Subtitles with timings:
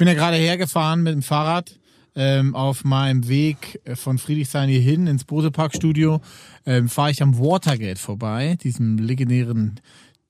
[0.00, 1.78] bin ja gerade hergefahren mit dem Fahrrad
[2.16, 6.22] ähm, auf meinem Weg von Friedrichshain hier hin ins Bosepark-Studio.
[6.64, 9.78] Ähm, Fahre ich am Watergate vorbei, diesem legendären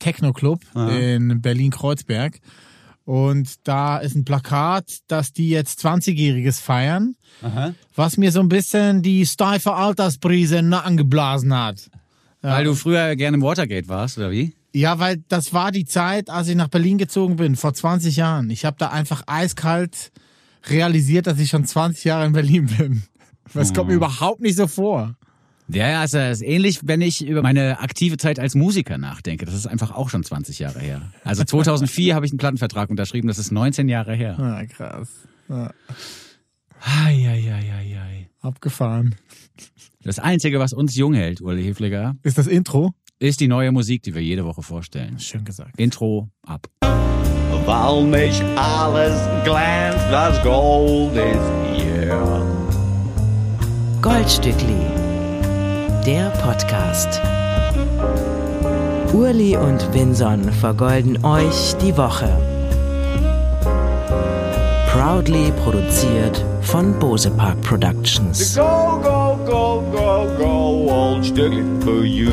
[0.00, 0.58] Techno-Club
[0.90, 2.40] in Berlin-Kreuzberg.
[3.04, 7.14] Und da ist ein Plakat, dass die jetzt 20-Jähriges feiern,
[7.94, 11.88] was mir so ein bisschen die steife Altersprise in den Nacken geblasen hat.
[12.42, 14.52] Weil du früher gerne im Watergate warst, oder wie?
[14.72, 18.50] Ja, weil das war die Zeit, als ich nach Berlin gezogen bin, vor 20 Jahren.
[18.50, 20.12] Ich habe da einfach eiskalt
[20.68, 23.02] realisiert, dass ich schon 20 Jahre in Berlin bin.
[23.52, 25.16] Das kommt mir überhaupt nicht so vor.
[25.66, 29.44] Ja, ja, also es ist ähnlich, wenn ich über meine aktive Zeit als Musiker nachdenke.
[29.44, 31.10] Das ist einfach auch schon 20 Jahre her.
[31.24, 34.38] Also 2004 habe ich einen Plattenvertrag unterschrieben, das ist 19 Jahre her.
[34.38, 35.08] Ah, krass.
[35.48, 35.72] Ja,
[36.80, 38.28] Eieieiei.
[38.40, 39.14] abgefahren.
[40.02, 42.94] Das Einzige, was uns jung hält, Uli Hefliger, Ist das Intro?
[43.20, 45.18] Ist die neue Musik, die wir jede Woche vorstellen.
[45.20, 45.78] Schön gesagt.
[45.78, 46.66] Intro ab.
[47.66, 52.18] Weil nicht alles glänzt, das Gold ist hier.
[54.00, 54.80] Goldstückli,
[56.06, 57.20] der Podcast.
[59.12, 62.30] Urli und Vinson vergolden euch die Woche.
[64.90, 68.56] Proudly produziert von Bose Park Productions.
[68.56, 72.30] Go, go, go, go, go, old Stückchen for you.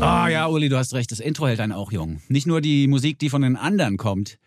[0.00, 2.22] Ah ja, Uli, du hast recht, das Intro hält einen auch jung.
[2.28, 4.38] Nicht nur die Musik, die von den anderen kommt,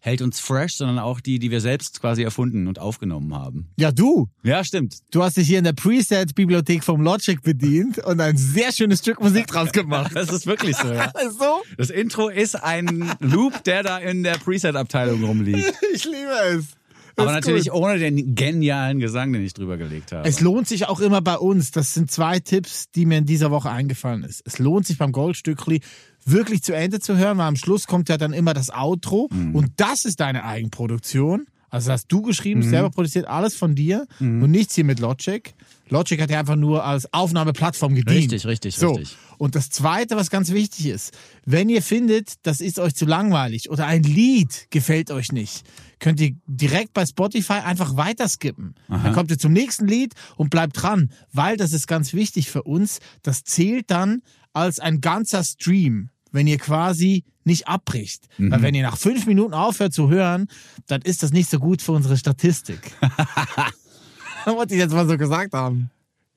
[0.00, 3.68] hält uns fresh, sondern auch die, die wir selbst quasi erfunden und aufgenommen haben.
[3.78, 4.28] Ja, du.
[4.42, 4.98] Ja, stimmt.
[5.12, 9.20] Du hast dich hier in der Preset-Bibliothek vom Logic bedient und ein sehr schönes Stück
[9.20, 10.12] Musik draus gemacht.
[10.14, 11.12] Das ist wirklich so, ja.
[11.38, 11.62] So?
[11.76, 15.72] Das Intro ist ein Loop, der da in der Preset-Abteilung rumliegt.
[15.94, 16.66] Ich liebe es.
[17.16, 17.80] Aber natürlich gut.
[17.80, 20.28] ohne den genialen Gesang, den ich drüber gelegt habe.
[20.28, 21.70] Es lohnt sich auch immer bei uns.
[21.70, 24.42] Das sind zwei Tipps, die mir in dieser Woche eingefallen ist.
[24.44, 25.80] Es lohnt sich beim Goldstückli
[26.24, 29.72] wirklich zu Ende zu hören, weil am Schluss kommt ja dann immer das Outro und
[29.76, 31.46] das ist deine Eigenproduktion.
[31.68, 35.52] Also das hast du geschrieben, selber produziert, alles von dir und nichts hier mit Logic.
[35.90, 38.32] Logic hat ja einfach nur als Aufnahmeplattform gedient.
[38.32, 38.92] Richtig, richtig, so.
[38.92, 39.16] richtig.
[39.38, 41.12] Und das Zweite, was ganz wichtig ist,
[41.44, 45.64] wenn ihr findet, das ist euch zu langweilig oder ein Lied gefällt euch nicht,
[45.98, 48.74] könnt ihr direkt bei Spotify einfach weiterskippen.
[48.88, 52.62] Dann kommt ihr zum nächsten Lied und bleibt dran, weil das ist ganz wichtig für
[52.62, 53.00] uns.
[53.22, 54.22] Das zählt dann
[54.52, 58.26] als ein ganzer Stream, wenn ihr quasi nicht abbricht.
[58.38, 60.48] Weil wenn ihr nach fünf Minuten aufhört zu hören,
[60.86, 62.92] dann ist das nicht so gut für unsere Statistik.
[64.44, 65.90] Wollte ich jetzt mal so gesagt haben.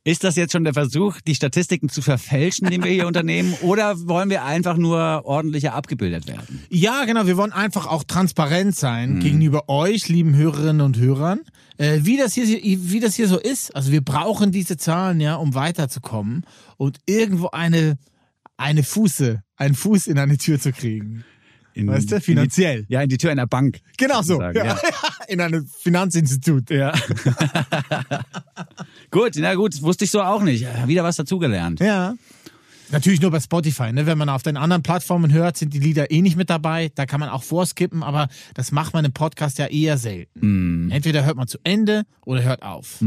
[0.08, 3.54] Ist das jetzt schon der Versuch, die Statistiken zu verfälschen, den wir hier unternehmen?
[3.62, 6.64] Oder wollen wir einfach nur ordentlicher abgebildet werden?
[6.70, 7.28] Ja, genau.
[7.28, 11.42] Wir wollen einfach auch transparent sein gegenüber euch, lieben Hörerinnen und Hörern,
[11.76, 13.76] äh, wie das hier, wie das hier so ist.
[13.76, 16.46] Also wir brauchen diese Zahlen ja, um weiterzukommen
[16.78, 17.98] und irgendwo eine
[18.56, 21.26] eine Fuße, einen Fuß in eine Tür zu kriegen.
[21.78, 22.80] In, Weißt du, finanziell.
[22.80, 23.80] In die, ja, in die Tür einer Bank.
[23.98, 24.42] Genau so.
[24.42, 24.78] sozusagen, Ja.
[25.28, 26.72] In einem Finanzinstitut.
[26.72, 26.94] Ja.
[29.12, 30.66] gut, na gut, wusste ich so auch nicht.
[30.88, 31.80] Wieder was dazugelernt.
[31.80, 32.16] Ja.
[32.90, 33.92] Natürlich nur bei Spotify.
[33.92, 34.06] Ne?
[34.06, 36.90] Wenn man auf den anderen Plattformen hört, sind die Lieder eh nicht mit dabei.
[36.96, 40.90] Da kann man auch vorskippen, aber das macht man im Podcast ja eher selten.
[40.90, 43.04] Entweder hört man zu Ende oder hört auf.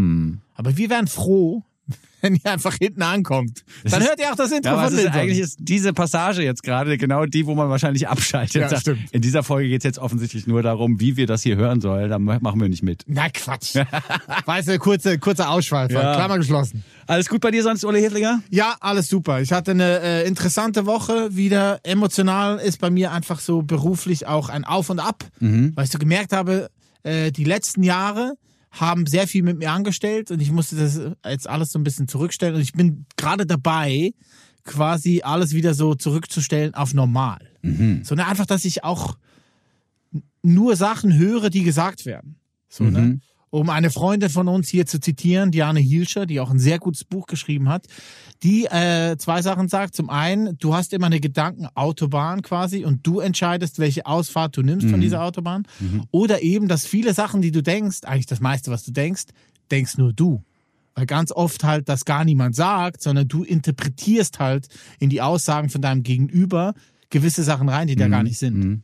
[0.55, 1.65] Aber wir wären froh,
[2.21, 3.65] wenn ihr einfach hinten ankommt.
[3.85, 6.99] Dann hört ihr auch das Intro Ja, von ist eigentlich ist diese Passage jetzt gerade
[6.99, 8.71] genau die, wo man wahrscheinlich abschaltet.
[8.71, 9.01] Ja, stimmt.
[9.13, 12.11] In dieser Folge geht es jetzt offensichtlich nur darum, wie wir das hier hören sollen.
[12.11, 13.05] Da machen wir nicht mit.
[13.07, 13.75] Na Quatsch.
[14.45, 15.95] weißt du, kurze, kurzer Ausschweifer.
[15.95, 16.15] Ja.
[16.15, 16.85] Klammer geschlossen.
[17.07, 18.43] Alles gut bei dir sonst, Uli Hitlinger?
[18.51, 19.41] Ja, alles super.
[19.41, 21.35] Ich hatte eine äh, interessante Woche.
[21.35, 25.91] Wieder emotional ist bei mir einfach so beruflich auch ein Auf und Ab, weil ich
[25.91, 26.71] so gemerkt habe,
[27.03, 28.35] äh, die letzten Jahre
[28.71, 32.09] haben sehr viel mit mir angestellt und ich musste das jetzt alles so ein bisschen
[32.09, 34.13] zurückstellen und ich bin gerade dabei,
[34.65, 37.39] quasi alles wieder so zurückzustellen auf normal.
[38.05, 39.17] Sondern einfach, dass ich auch
[40.43, 42.37] nur Sachen höre, die gesagt werden.
[42.69, 43.21] So, ne?
[43.53, 47.03] Um eine Freundin von uns hier zu zitieren, Diane Hielscher, die auch ein sehr gutes
[47.03, 47.87] Buch geschrieben hat,
[48.45, 49.97] die äh, zwei Sachen sagt.
[49.97, 54.87] Zum einen, du hast immer eine Gedankenautobahn quasi und du entscheidest, welche Ausfahrt du nimmst
[54.89, 55.67] von dieser Autobahn.
[56.13, 59.25] Oder eben, dass viele Sachen, die du denkst, eigentlich das meiste, was du denkst,
[59.71, 60.45] denkst nur du.
[60.95, 64.69] Weil ganz oft halt das gar niemand sagt, sondern du interpretierst halt
[65.01, 66.75] in die Aussagen von deinem Gegenüber
[67.11, 68.83] gewisse Sachen rein, die da gar nicht sind.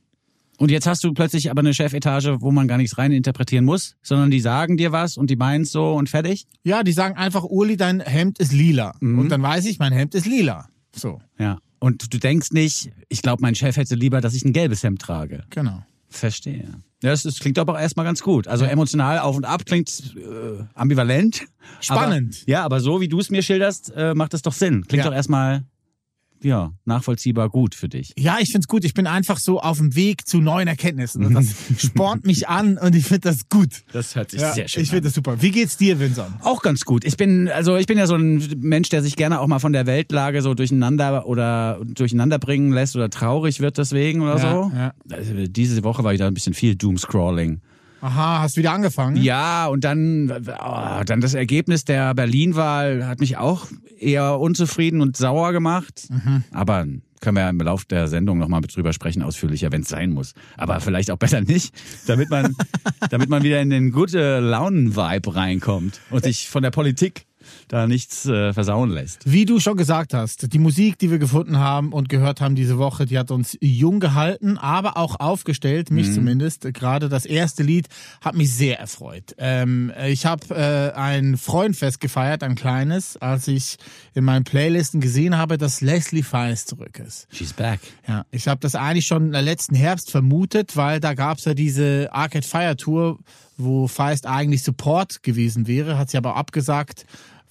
[0.58, 3.96] Und jetzt hast du plötzlich aber eine Chefetage, wo man gar nichts rein interpretieren muss,
[4.02, 6.46] sondern die sagen dir was und die meinen so und fertig.
[6.64, 8.94] Ja, die sagen einfach, Uli, dein Hemd ist lila.
[9.00, 10.68] Und dann weiß ich, mein Hemd ist lila.
[10.94, 11.58] So, Ja.
[11.78, 15.00] Und du denkst nicht, ich glaube, mein Chef hätte lieber, dass ich ein gelbes Hemd
[15.02, 15.44] trage.
[15.50, 15.82] genau.
[16.08, 16.68] Verstehe.
[17.02, 18.48] Ja, das, das klingt aber auch erstmal ganz gut.
[18.48, 21.42] Also emotional auf und ab klingt äh, ambivalent.
[21.80, 22.38] Spannend.
[22.42, 24.86] Aber, ja, aber so wie du es mir schilderst, äh, macht es doch Sinn.
[24.86, 25.10] Klingt Ja.
[25.10, 25.64] doch erstmal
[26.42, 28.12] ja, nachvollziehbar gut für dich.
[28.18, 28.84] Ja, ich find's gut.
[28.84, 31.24] Ich bin einfach so auf dem Weg zu neuen Erkenntnissen.
[31.24, 33.84] Und das spornt mich an und ich finde das gut.
[33.92, 35.40] Das hört sich Ja, sehr schön ich finde das super.
[35.42, 36.28] Wie geht's dir, Vincent?
[36.42, 37.04] Auch ganz gut.
[37.04, 39.72] Ich bin, also ich bin ja so ein Mensch, der sich gerne auch mal von
[39.72, 44.72] der Weltlage so durcheinander oder durcheinander bringen lässt oder traurig wird deswegen oder Ja, so.
[44.74, 44.92] ja.
[45.10, 47.60] Also diese Woche war wieder ein bisschen viel Doomscrolling.
[48.06, 49.16] Aha, hast wieder angefangen?
[49.16, 53.66] Ja, und dann, oh, dann das Ergebnis der Berlin-Wahl hat mich auch
[53.98, 56.06] eher unzufrieden und sauer gemacht.
[56.08, 56.44] Mhm.
[56.52, 56.86] Aber
[57.20, 60.34] können wir ja im Lauf der Sendung nochmal drüber sprechen, ausführlicher, wenn es sein muss.
[60.56, 61.74] Aber vielleicht auch besser nicht,
[62.06, 62.54] damit man,
[63.10, 67.26] damit man wieder in den gute Launen-Vibe reinkommt und sich von der Politik
[67.68, 69.30] da nichts äh, versauen lässt.
[69.30, 72.78] Wie du schon gesagt hast, die Musik, die wir gefunden haben und gehört haben diese
[72.78, 76.72] Woche, die hat uns jung gehalten, aber auch aufgestellt, mich zumindest.
[76.74, 77.88] Gerade das erste Lied
[78.20, 79.34] hat mich sehr erfreut.
[79.38, 83.76] Ähm, ich habe äh, ein Freundfest gefeiert, ein kleines, als ich
[84.14, 87.26] in meinen Playlisten gesehen habe, dass Leslie Feist zurück ist.
[87.32, 87.80] She's back.
[88.08, 92.46] Ja, ich habe das eigentlich schon letzten Herbst vermutet, weil da gab's ja diese Arcade
[92.46, 93.18] Fire Tour,
[93.56, 97.06] wo Feist eigentlich Support gewesen wäre, hat sie aber abgesagt,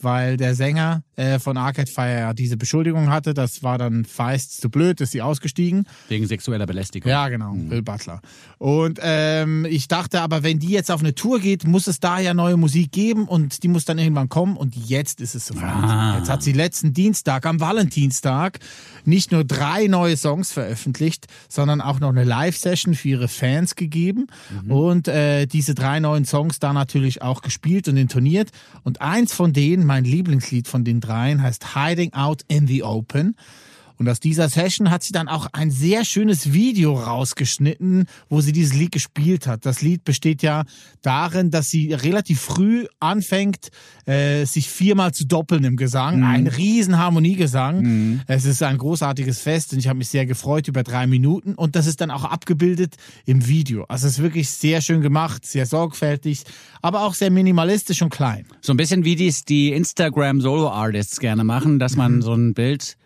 [0.05, 3.33] weil der Sänger äh, von Arcade Fire diese Beschuldigung hatte.
[3.33, 5.87] Das war dann Feist zu blöd, ist sie ausgestiegen.
[6.09, 7.09] Wegen sexueller Belästigung.
[7.09, 8.21] Ja, genau, Will Butler.
[8.57, 12.19] Und ähm, ich dachte aber, wenn die jetzt auf eine Tour geht, muss es da
[12.19, 15.63] ja neue Musik geben und die muss dann irgendwann kommen und jetzt ist es soweit.
[15.63, 16.17] Ah.
[16.17, 18.59] Jetzt hat sie letzten Dienstag, am Valentinstag,
[19.03, 24.27] nicht nur drei neue Songs veröffentlicht, sondern auch noch eine Live-Session für ihre Fans gegeben
[24.67, 28.49] und äh, diese drei neuen Songs da natürlich auch gespielt und intoniert.
[28.83, 33.35] Und eins von denen, mein Lieblingslied von den dreien, heißt Hiding Out in the Open.
[33.97, 38.51] Und aus dieser Session hat sie dann auch ein sehr schönes Video rausgeschnitten, wo sie
[38.51, 39.65] dieses Lied gespielt hat.
[39.65, 40.63] Das Lied besteht ja
[41.01, 43.69] darin, dass sie relativ früh anfängt,
[44.05, 46.23] äh, sich viermal zu doppeln im Gesang.
[46.23, 48.21] Ein riesen Harmoniegesang.
[48.27, 51.55] Es ist ein großartiges Fest und ich habe mich sehr gefreut über drei Minuten.
[51.55, 52.95] Und das ist dann auch abgebildet
[53.25, 53.85] im Video.
[53.85, 56.43] Also es ist wirklich sehr schön gemacht, sehr sorgfältig,
[56.81, 58.45] aber auch sehr minimalistisch und klein.
[58.61, 62.53] So ein bisschen wie dies die Instagram Solo Artists gerne machen, dass man so ein
[62.53, 62.97] Bild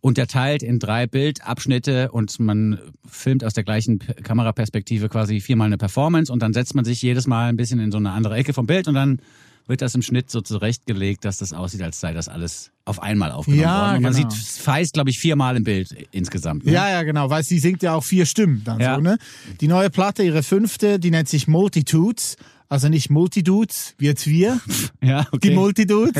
[0.00, 6.32] unterteilt in drei Bildabschnitte und man filmt aus der gleichen Kameraperspektive quasi viermal eine Performance
[6.32, 8.66] und dann setzt man sich jedes Mal ein bisschen in so eine andere Ecke vom
[8.66, 9.20] Bild und dann
[9.66, 13.30] wird das im Schnitt so zurechtgelegt, dass das aussieht, als sei das alles auf einmal
[13.30, 13.96] aufgenommen Ja, worden.
[13.98, 14.30] Und man genau.
[14.30, 16.64] sieht Feist, glaube ich, viermal im Bild insgesamt.
[16.66, 16.72] Ne?
[16.72, 18.96] Ja, ja, genau, weil sie singt ja auch vier Stimmen dann Ja.
[18.96, 19.16] so, ne?
[19.60, 22.36] Die neue Platte, ihre fünfte, die nennt sich Multitudes.
[22.72, 24.60] Also nicht Multidudes, wie jetzt wir,
[25.02, 25.48] ja okay.
[25.48, 26.14] die Multidudes.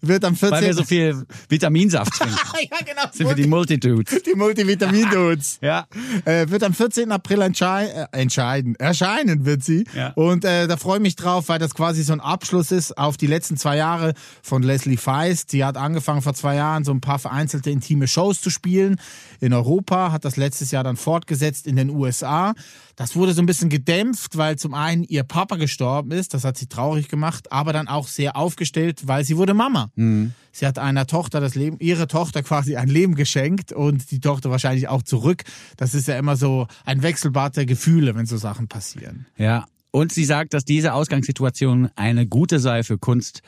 [0.00, 0.50] Wird am 14.
[0.50, 2.36] Weil wir so viel Vitaminsaft trinken.
[2.54, 3.02] ja, genau.
[3.12, 4.20] Sind wir die Multitudes.
[4.26, 5.60] die Multivitamin-Dudes.
[5.62, 5.86] Ja.
[6.24, 7.12] Äh, wird am 14.
[7.12, 8.74] April entschei äh, entscheiden.
[8.74, 9.84] Erscheinen wird sie.
[9.94, 10.08] Ja.
[10.14, 13.16] Und äh, da freue ich mich drauf, weil das quasi so ein Abschluss ist auf
[13.16, 15.52] die letzten zwei Jahre von Leslie Feist.
[15.52, 19.00] Sie hat angefangen vor zwei Jahren so ein paar vereinzelte intime Shows zu spielen
[19.38, 22.54] in Europa, hat das letztes Jahr dann fortgesetzt in den USA.
[22.96, 26.56] Das wurde so ein bisschen gedämpft, weil zum einen ihr Papa gestorben ist, das hat
[26.56, 29.90] sie traurig gemacht, aber dann auch sehr aufgestellt, weil sie wurde Mama.
[30.50, 34.50] Sie hat einer Tochter das Leben, ihre Tochter quasi ein Leben geschenkt und die Tochter
[34.50, 35.44] wahrscheinlich auch zurück.
[35.76, 39.26] Das ist ja immer so ein Wechselbad der Gefühle, wenn so Sachen passieren.
[39.36, 39.66] Ja.
[39.90, 43.42] Und sie sagt, dass diese Ausgangssituation eine gute sei für Kunst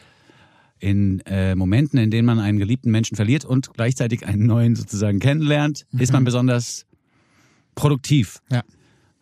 [0.79, 5.21] in äh, Momenten, in denen man einen geliebten Menschen verliert und gleichzeitig einen neuen sozusagen
[5.21, 6.85] kennenlernt, ist man besonders
[7.75, 8.41] produktiv.
[8.51, 8.63] Ja.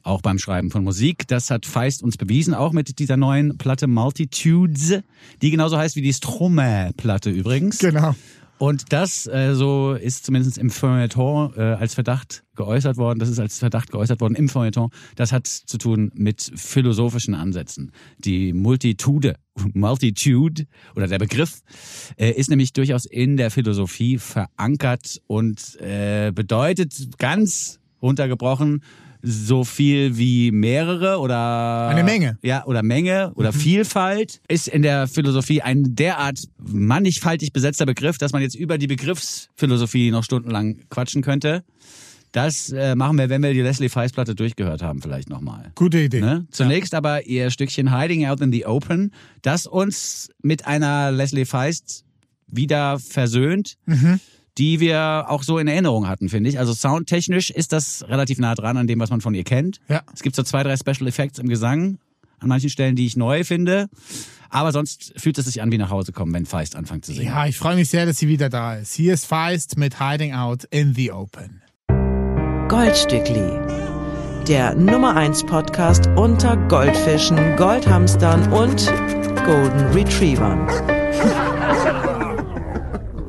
[0.06, 1.26] Auch beim Schreiben von Musik.
[1.26, 5.00] Das hat Feist uns bewiesen, auch mit dieser neuen Platte Multitudes,
[5.42, 7.78] die genauso heißt wie die Stromae-Platte übrigens.
[7.78, 8.14] Genau.
[8.58, 13.40] Und das, äh, so ist zumindest im Feuilleton äh, als Verdacht geäußert worden, das ist
[13.40, 17.90] als Verdacht geäußert worden im Feuilleton, das hat zu tun mit philosophischen Ansätzen.
[18.18, 19.34] Die Multitude,
[19.74, 21.62] Multitude oder der Begriff
[22.16, 28.82] äh, ist nämlich durchaus in der Philosophie verankert und äh, bedeutet ganz runtergebrochen
[29.22, 32.38] so viel wie mehrere oder Eine Menge.
[32.42, 38.32] ja, oder Menge oder Vielfalt ist in der Philosophie ein derart mannigfaltig besetzter Begriff, dass
[38.32, 41.64] man jetzt über die Begriffsphilosophie noch stundenlang quatschen könnte.
[42.32, 45.72] Das äh, machen wir, wenn wir die Leslie Feist Platte durchgehört haben, vielleicht nochmal.
[45.74, 46.20] Gute Idee.
[46.20, 46.46] Ne?
[46.50, 52.04] Zunächst aber ihr Stückchen Hiding Out in the Open, das uns mit einer Leslie Feist
[52.48, 53.76] wieder versöhnt,
[54.58, 56.58] die wir auch so in Erinnerung hatten, finde ich.
[56.58, 59.80] Also soundtechnisch ist das relativ nah dran an dem, was man von ihr kennt.
[59.88, 60.02] Ja.
[60.14, 61.98] Es gibt so zwei, drei Special Effects im Gesang,
[62.38, 63.88] an manchen Stellen, die ich neu finde.
[64.48, 67.26] Aber sonst fühlt es sich an wie nach Hause kommen, wenn Feist anfängt zu singen.
[67.28, 68.94] Ja, ich freue mich sehr, dass sie wieder da ist.
[68.94, 71.62] Hier ist Feist mit Hiding Out in the Open.
[72.68, 73.50] Goldstückli.
[74.48, 78.86] Der Nummer 1 Podcast unter Goldfischen, Goldhamstern und
[79.44, 80.68] Golden Retrievern.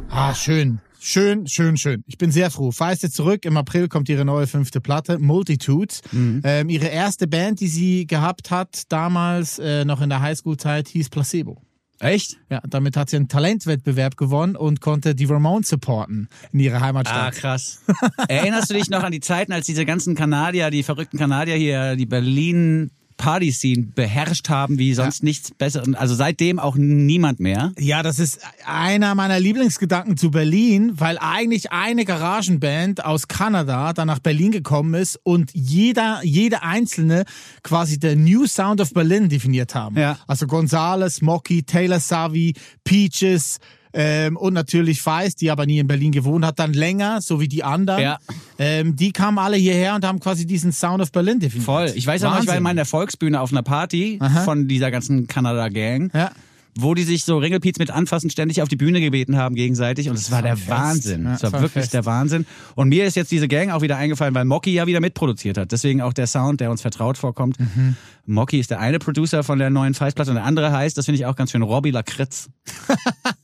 [0.09, 0.79] Ah, schön.
[1.09, 2.03] Schön, schön, schön.
[2.05, 2.71] Ich bin sehr froh.
[2.71, 3.45] Feiste zurück.
[3.45, 6.01] Im April kommt ihre neue fünfte Platte, Multitudes.
[6.11, 6.41] Mhm.
[6.43, 11.07] Ähm, ihre erste Band, die sie gehabt hat, damals äh, noch in der Highschool-Zeit, hieß
[11.07, 11.61] Placebo.
[11.99, 12.35] Echt?
[12.51, 16.81] Ja, damit hat sie einen Talentwettbewerb gewonnen und konnte die Ramones supporten in ihrer Ah,
[16.81, 17.35] Heimatstadt.
[17.35, 17.81] krass.
[18.27, 21.95] Erinnerst du dich noch an die Zeiten, als diese ganzen Kanadier, die verrückten Kanadier hier,
[21.95, 25.93] die Berlin Party-Scene beherrscht haben wie sonst nichts Besseres?
[25.95, 27.73] Also seitdem auch niemand mehr.
[27.77, 34.07] Ja, das ist einer meiner Lieblingsgedanken zu Berlin, weil eigentlich eine Garagenband aus Kanada dann
[34.07, 37.25] nach Berlin gekommen ist und jeder, jede einzelne
[37.63, 39.97] quasi der New Sound of Berlin definiert haben.
[39.97, 40.17] Ja.
[40.27, 43.59] Also Gonzales, Mocky, Taylor Savi, Peaches,
[43.99, 47.47] ähm, und natürlich Feist, die aber nie in Berlin gewohnt hat, dann länger, so wie
[47.47, 48.03] die anderen.
[48.03, 48.19] Ja.
[48.59, 51.65] Ähm, die kamen alle hierher und haben quasi diesen Sound of Berlin definiert.
[51.65, 51.91] Voll.
[51.95, 55.25] Ich weiß auch noch, ich war in der Volksbühne auf einer Party von dieser ganzen
[55.27, 56.11] Kanada-Gang.
[56.13, 56.31] Ja.
[56.79, 60.15] Wo die sich so Ringelpiez mit Anfassen ständig auf die Bühne gebeten haben gegenseitig und
[60.15, 60.69] es war der Fest.
[60.69, 61.23] Wahnsinn.
[61.23, 61.93] Ja, es war das war wirklich Fest.
[61.93, 62.45] der Wahnsinn.
[62.75, 65.71] Und mir ist jetzt diese Gang auch wieder eingefallen, weil Mocky ja wieder mitproduziert hat.
[65.71, 67.59] Deswegen auch der Sound, der uns vertraut vorkommt.
[67.59, 67.95] Mhm.
[68.29, 71.19] Mocky ist der eine Producer von der neuen Feistplatte und der andere heißt, das finde
[71.19, 72.49] ich auch ganz schön, Robbie Lakritz.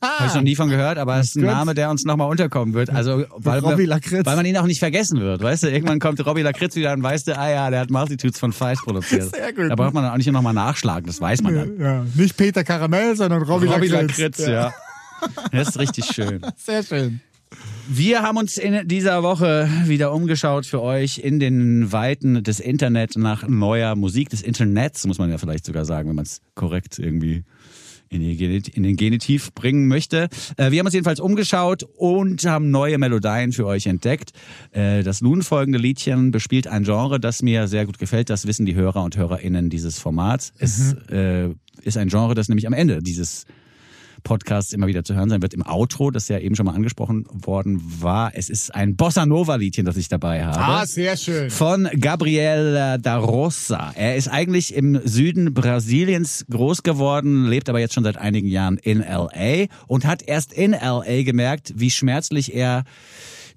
[0.02, 1.50] Habe ich noch nie von gehört, aber es ist ein Gut.
[1.50, 2.90] Name, der uns nochmal unterkommen wird.
[2.90, 4.26] Also weil, Robbie Lakritz.
[4.26, 5.42] weil man ihn auch nicht vergessen wird.
[5.42, 8.38] Weißt du, irgendwann kommt Robbie Lakritz wieder und weißt du, ah ja, der hat Multitudes
[8.38, 9.30] von Feist produziert.
[9.34, 9.70] Sehr gut.
[9.70, 11.80] Da braucht man auch nicht nochmal nachschlagen, das weiß man dann.
[11.80, 14.18] Ja, nicht Peter Karamell, sondern Robbie, Robbie Lakritz.
[14.18, 14.74] Lakritz, ja.
[15.52, 16.44] Das ist richtig schön.
[16.56, 17.20] Sehr schön.
[17.86, 23.16] Wir haben uns in dieser Woche wieder umgeschaut für euch in den Weiten des Internet
[23.16, 26.98] nach neuer Musik, des Internets, muss man ja vielleicht sogar sagen, wenn man es korrekt
[26.98, 27.44] irgendwie
[28.14, 30.28] in, den Genitiv bringen möchte.
[30.56, 34.32] Äh, Wir haben uns jedenfalls umgeschaut und haben neue Melodien für euch entdeckt.
[34.72, 38.30] Äh, Das nun folgende Liedchen bespielt ein Genre, das mir sehr gut gefällt.
[38.30, 40.52] Das wissen die Hörer und Hörerinnen dieses Formats.
[40.58, 41.50] Es äh,
[41.82, 43.44] ist ein Genre, das nämlich am Ende dieses
[44.24, 47.26] Podcasts immer wieder zu hören sein wird im Outro, das ja eben schon mal angesprochen
[47.30, 48.32] worden war.
[48.34, 50.58] Es ist ein Bossa Nova Liedchen, das ich dabei habe.
[50.58, 51.50] Ah, sehr schön.
[51.50, 53.92] Von Gabriel da Rosa.
[53.94, 58.78] Er ist eigentlich im Süden Brasiliens groß geworden, lebt aber jetzt schon seit einigen Jahren
[58.78, 62.84] in LA und hat erst in LA gemerkt, wie schmerzlich er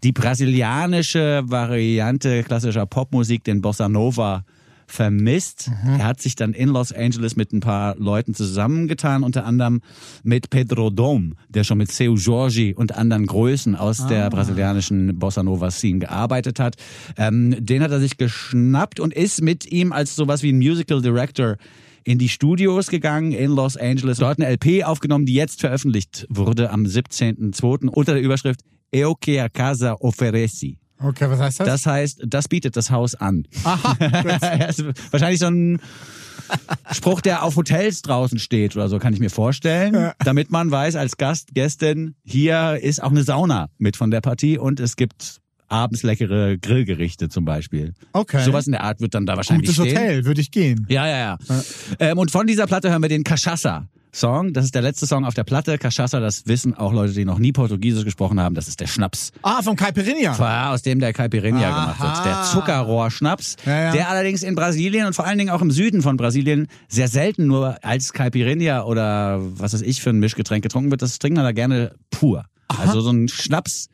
[0.04, 4.44] die brasilianische Variante klassischer Popmusik, den Bossa Nova,
[4.88, 5.70] vermisst.
[5.86, 9.82] Er hat sich dann in Los Angeles mit ein paar Leuten zusammengetan, unter anderem
[10.24, 15.44] mit Pedro Dom, der schon mit Seu Jorge und anderen Größen aus der brasilianischen Bossa
[15.44, 16.76] Nova Scene gearbeitet hat.
[17.18, 21.02] Ähm, den hat er sich geschnappt und ist mit ihm als sowas wie ein Musical
[21.02, 21.58] Director
[22.06, 24.20] in die Studios gegangen in Los Angeles.
[24.20, 27.90] Dort eine LP aufgenommen, die jetzt veröffentlicht wurde am 17.02.
[27.90, 28.62] unter der Überschrift
[28.96, 30.78] Eu que a casa ofereci.
[31.00, 31.68] Okay, was heißt das?
[31.68, 33.48] Das heißt, das bietet das Haus an.
[33.64, 33.98] Aha,
[35.12, 35.80] wahrscheinlich so ein
[36.92, 40.12] Spruch, der auf Hotels draußen steht oder so, kann ich mir vorstellen.
[40.20, 44.58] Damit man weiß, als Gast, Gästin, hier ist auch eine Sauna mit von der Partie
[44.58, 47.94] und es gibt abends leckere Grillgerichte zum Beispiel.
[48.14, 48.44] Okay.
[48.44, 49.98] Sowas in der Art wird dann da wahrscheinlich Gutes stehen.
[49.98, 50.86] Hotel, würde ich gehen.
[50.90, 51.38] Ja, ja, ja.
[52.00, 53.88] Ähm, und von dieser Platte hören wir den Cachaça.
[54.18, 55.76] Song, das ist der letzte Song auf der Platte.
[55.78, 58.56] Cachaça, das wissen auch Leute, die noch nie Portugiesisch gesprochen haben.
[58.56, 60.36] Das ist der Schnaps, Ah, vom Caipirinha.
[60.38, 61.94] ja, aus dem der Caipirinha Aha.
[61.94, 62.26] gemacht wird.
[62.26, 63.92] Der Zuckerrohrschnaps, Ja, ja.
[63.92, 67.48] der allerdings in Brasilien und vor allen Dingen auch im Süden von Brasilien sehr selten
[67.48, 71.02] nur als Caipirinha oder was weiß ich für ein Mischgetränk getrunken wird.
[71.02, 72.46] Das trinken wir da gerne pur.
[72.68, 73.88] Also so ein Schnaps,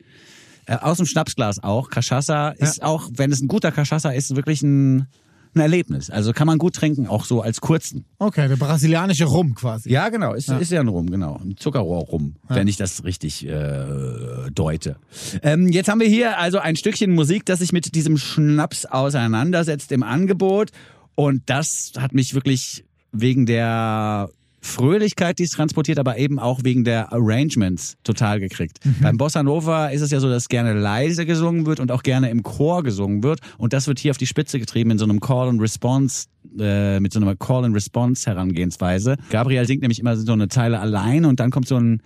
[0.66, 1.90] äh, aus dem Schnapsglas auch.
[1.90, 5.06] Cachaça ist auch, wenn es ein guter Cachaça ist, wirklich ein,
[5.54, 6.10] ein Erlebnis.
[6.10, 8.04] Also kann man gut trinken, auch so als kurzen.
[8.18, 9.90] Okay, der brasilianische Rum quasi.
[9.90, 10.34] Ja, genau.
[10.34, 11.36] Ist ja, ist ja ein Rum, genau.
[11.36, 14.96] Ein Zuckerrohr-Rum, wenn ich das richtig äh, deute.
[15.42, 19.92] Ähm, jetzt haben wir hier also ein Stückchen Musik, das sich mit diesem Schnaps auseinandersetzt
[19.92, 20.70] im Angebot.
[21.14, 24.30] Und das hat mich wirklich wegen der
[24.64, 28.78] Fröhlichkeit, die es transportiert, aber eben auch wegen der Arrangements total gekriegt.
[29.02, 32.30] Beim Bossa Nova ist es ja so, dass gerne leise gesungen wird und auch gerne
[32.30, 33.40] im Chor gesungen wird.
[33.58, 36.28] Und das wird hier auf die Spitze getrieben in so einem Call and Response,
[36.58, 39.16] äh, mit so einer Call and Response Herangehensweise.
[39.30, 42.00] Gabriel singt nämlich immer so eine Zeile allein und dann kommt so ein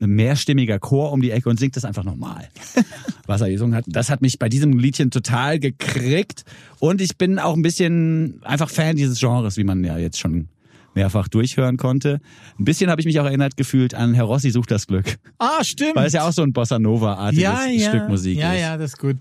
[0.00, 2.48] mehrstimmiger Chor um die Ecke und singt das einfach nochmal,
[3.26, 3.84] was er gesungen hat.
[3.86, 6.44] Das hat mich bei diesem Liedchen total gekriegt
[6.80, 10.48] und ich bin auch ein bisschen einfach Fan dieses Genres, wie man ja jetzt schon
[10.94, 12.20] mehrfach durchhören konnte.
[12.58, 15.62] Ein bisschen habe ich mich auch erinnert gefühlt an Herr Rossi sucht das Glück, Ah,
[15.64, 15.96] stimmt.
[15.96, 17.88] weil es ja auch so ein Bossa Nova-artiges ja, ja.
[17.88, 18.60] Stück Musik ja, ist.
[18.60, 19.16] ja, das ist gut.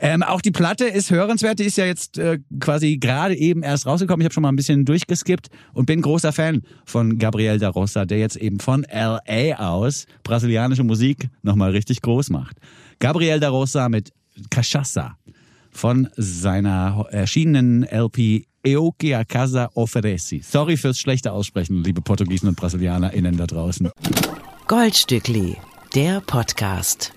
[0.00, 3.86] Ähm, auch die Platte ist hörenswert, die ist ja jetzt äh, quasi gerade eben erst
[3.86, 4.20] rausgekommen.
[4.22, 8.04] Ich habe schon mal ein bisschen durchgeskippt und bin großer Fan von Gabriel da Rosa,
[8.04, 12.56] der jetzt eben von LA aus brasilianische Musik nochmal richtig groß macht.
[12.98, 14.12] Gabriel da Rosa mit
[14.50, 15.12] Cachaça
[15.70, 20.40] von seiner erschienenen LP Eu que a casa ofereci.
[20.40, 23.90] Sorry fürs schlechte Aussprechen, liebe Portugiesen und BrasilianerInnen da draußen.
[24.68, 25.56] Goldstückli,
[25.96, 27.12] der Podcast.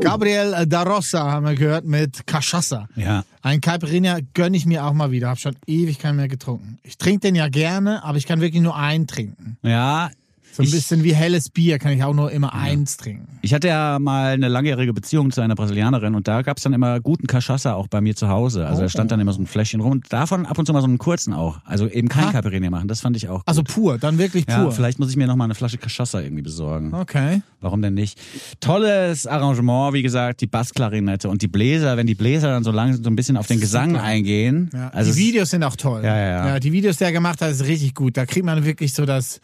[0.00, 2.88] Gabriel da Rossa haben wir gehört mit Cachaça.
[2.94, 3.24] Ja.
[3.40, 5.30] Ein Caipirinha gönne ich mir auch mal wieder.
[5.30, 6.78] Hab schon ewig keinen mehr getrunken.
[6.82, 9.56] Ich trinke den ja gerne, aber ich kann wirklich nur einen trinken.
[9.62, 10.10] Ja.
[10.52, 13.38] So ein Ich- bisschen wie helles Bier kann ich auch nur immer eins trinken.
[13.42, 17.00] Ich hatte ja mal eine langjährige Beziehung zu einer Brasilianerin und da gab's dann immer
[17.00, 18.66] guten Cachaça auch bei mir zu Hause.
[18.66, 20.80] Also da stand dann immer so ein Fläschchen rum und davon ab und zu mal
[20.80, 21.60] so einen kurzen auch.
[21.64, 22.30] Also eben kein.
[22.32, 23.42] Caipirinha machen, das fand ich auch.
[23.46, 24.72] Also pur, dann wirklich ja, pur.
[24.72, 26.92] vielleicht muss ich mir noch mal eine Flasche Cachaça irgendwie besorgen.
[26.94, 27.42] Okay.
[27.60, 28.18] Warum denn nicht?
[28.60, 33.04] Tolles Arrangement, wie gesagt, die Bassklarinette und die Bläser, wenn die Bläser dann so langsam
[33.04, 34.02] so ein bisschen auf den Gesang Super.
[34.02, 34.70] eingehen.
[34.72, 34.88] Ja.
[34.90, 36.02] Also die Videos sind auch toll.
[36.04, 36.60] Ja, ja, ja.
[36.60, 38.16] die Videos, die er gemacht hat, ist richtig gut.
[38.16, 39.40] Da kriegt man wirklich so das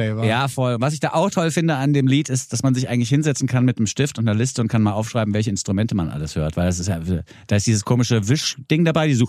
[0.00, 0.24] Brasil-Flavor.
[0.24, 0.76] Ja, voll.
[0.80, 3.48] Was ich da auch toll finde an dem Lied ist, dass man sich eigentlich hinsetzen
[3.48, 6.36] kann mit einem Stift und einer Liste und kann mal aufschreiben, welche Instrumente man alles
[6.36, 7.00] hört, weil das ist ja,
[7.46, 9.26] da ist dieses komische Wischding dabei, die so,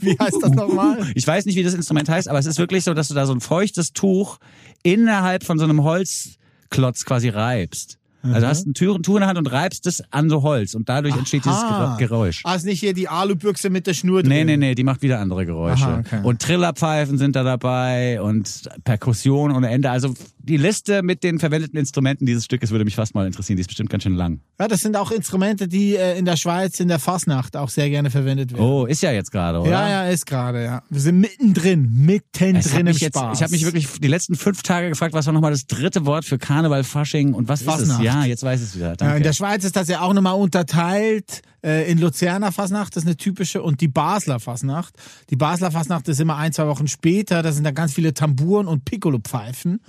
[0.00, 1.06] Wie heißt das nochmal?
[1.14, 3.26] ich weiß nicht, wie das Instrument heißt, aber es ist wirklich so, dass du da
[3.26, 4.38] so ein feuchtes Tuch
[4.82, 7.98] innerhalb von so einem Holzklotz quasi reibst.
[8.24, 10.74] Also du hast ein Tür- Tuch in der Hand und reibst es an so Holz
[10.74, 11.94] und dadurch entsteht dieses Aha.
[11.94, 12.40] Ger- Geräusch.
[12.44, 14.30] Ah, ist nicht hier die Alubüchse mit der Schnur drin.
[14.30, 15.84] Nee, nee, nee, die macht wieder andere Geräusche.
[15.86, 16.20] Aha, okay.
[16.22, 19.90] Und Trillerpfeifen sind da dabei und Perkussion ohne Ende.
[19.90, 20.14] Also
[20.46, 23.56] die Liste mit den verwendeten Instrumenten dieses Stückes würde mich fast mal interessieren.
[23.56, 24.40] Die ist bestimmt ganz schön lang.
[24.60, 27.88] Ja, das sind auch Instrumente, die äh, in der Schweiz in der Fasnacht auch sehr
[27.88, 28.62] gerne verwendet werden.
[28.62, 29.70] Oh, ist ja jetzt gerade, oder?
[29.70, 30.82] Ja, ja, ist gerade, ja.
[30.90, 33.38] Wir sind mittendrin, mittendrin Es im jetzt, Spaß.
[33.38, 36.24] ich habe mich wirklich die letzten fünf Tage gefragt, was war nochmal das dritte Wort
[36.24, 38.00] für Karneval, Fasching und was ist Fasnacht.
[38.00, 38.04] es?
[38.04, 38.88] Ja, jetzt weiß ich es wieder.
[38.90, 39.16] Ja, Danke.
[39.16, 41.42] in der Schweiz ist das ja auch nochmal unterteilt.
[41.64, 44.94] Äh, in Luzerner Fasnacht, das ist eine typische, und die Basler Fasnacht.
[45.30, 47.42] Die Basler Fasnacht ist immer ein, zwei Wochen später.
[47.42, 49.80] Da sind da ganz viele Tamburen und Piccolo-Pfeifen.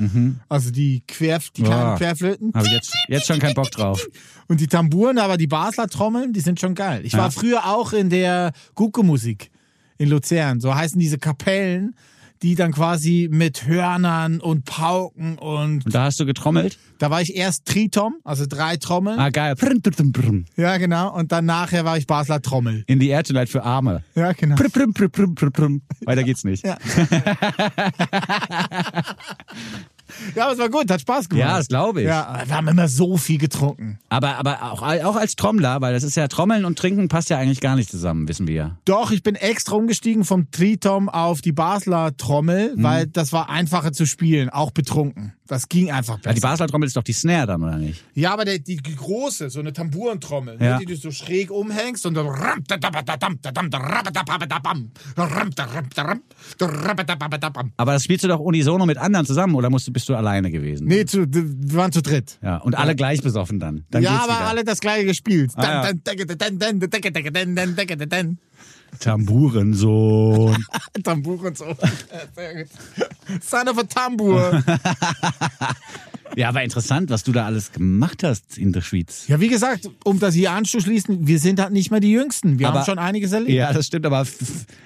[0.48, 1.98] Also die, Quer, die kleinen Boah.
[1.98, 2.54] Querflöten.
[2.54, 4.08] habe jetzt, jetzt schon keinen Bock drauf.
[4.48, 7.02] Und die Tamburen, aber die Basler Trommeln, die sind schon geil.
[7.06, 7.32] Ich war Ja.
[7.32, 9.52] früher auch in der Gucke-Musik
[9.98, 10.60] in Luzern.
[10.62, 11.96] So heißen diese Kapellen,
[12.46, 16.78] die dann quasi mit Hörnern und Pauken und Und da hast du getrommelt?
[17.00, 19.18] da war ich erst Tritom, also drei Trommeln.
[19.18, 19.56] Ah, geil.
[19.56, 20.46] Prrm, prrm, prrm.
[20.56, 21.12] Ja, genau.
[21.12, 22.84] Und dann nachher war ich Basler Trommel.
[22.86, 24.04] In die Tonight für Arme.
[24.14, 24.58] Ja, genau.
[24.58, 26.64] Weiter geht's nicht.
[26.64, 26.78] Ja.
[30.36, 31.48] Ja, aber es war gut, hat Spaß gemacht.
[31.48, 32.08] Ja, das glaube ich.
[32.08, 34.00] Ja, wir haben immer so viel getrunken.
[34.10, 37.38] Aber, aber auch, auch als Trommler, weil das ist ja Trommeln und Trinken passt ja
[37.38, 38.78] eigentlich gar nicht zusammen, wissen wir.
[38.86, 42.84] Doch, ich bin extra umgestiegen vom Tritom auf die Basler Trommel, Mhm.
[42.84, 45.34] weil das war einfacher zu spielen, auch betrunken.
[45.48, 46.48] Das ging einfach Ja, die besser.
[46.48, 48.04] Basler Trommel ist doch die Snare dann, oder nicht?
[48.16, 50.78] Ja, aber der, die große, so eine Tamburentrommel, ne, Ja.
[50.80, 52.26] die du so schräg umhängst und dann
[57.78, 60.52] Aber das spielst du doch unisono mit anderen zusammen oder musst du, bist du alleine
[60.52, 60.88] gewesen?
[60.88, 62.40] Nee, zu, wir waren zu dritt.
[62.42, 63.86] Ja, und alle gleich besoffen dann.
[63.92, 64.48] dann ja, aber wieder.
[64.48, 65.52] alle das gleiche gespielt.
[65.56, 65.82] Ah, ja.
[69.00, 70.66] Tamburensohn.
[71.04, 71.76] Tambur und so.
[72.36, 72.72] Sehr gut.
[73.42, 74.64] Son of a Tambur.
[76.36, 79.26] Ja, aber interessant, was du da alles gemacht hast in der Schweiz.
[79.28, 82.60] Ja, wie gesagt, um das hier anzuschließen, wir sind halt nicht mehr die Jüngsten.
[82.60, 83.52] Wir Aber- haben schon einiges erlebt.
[83.52, 84.26] Ja, das stimmt, aber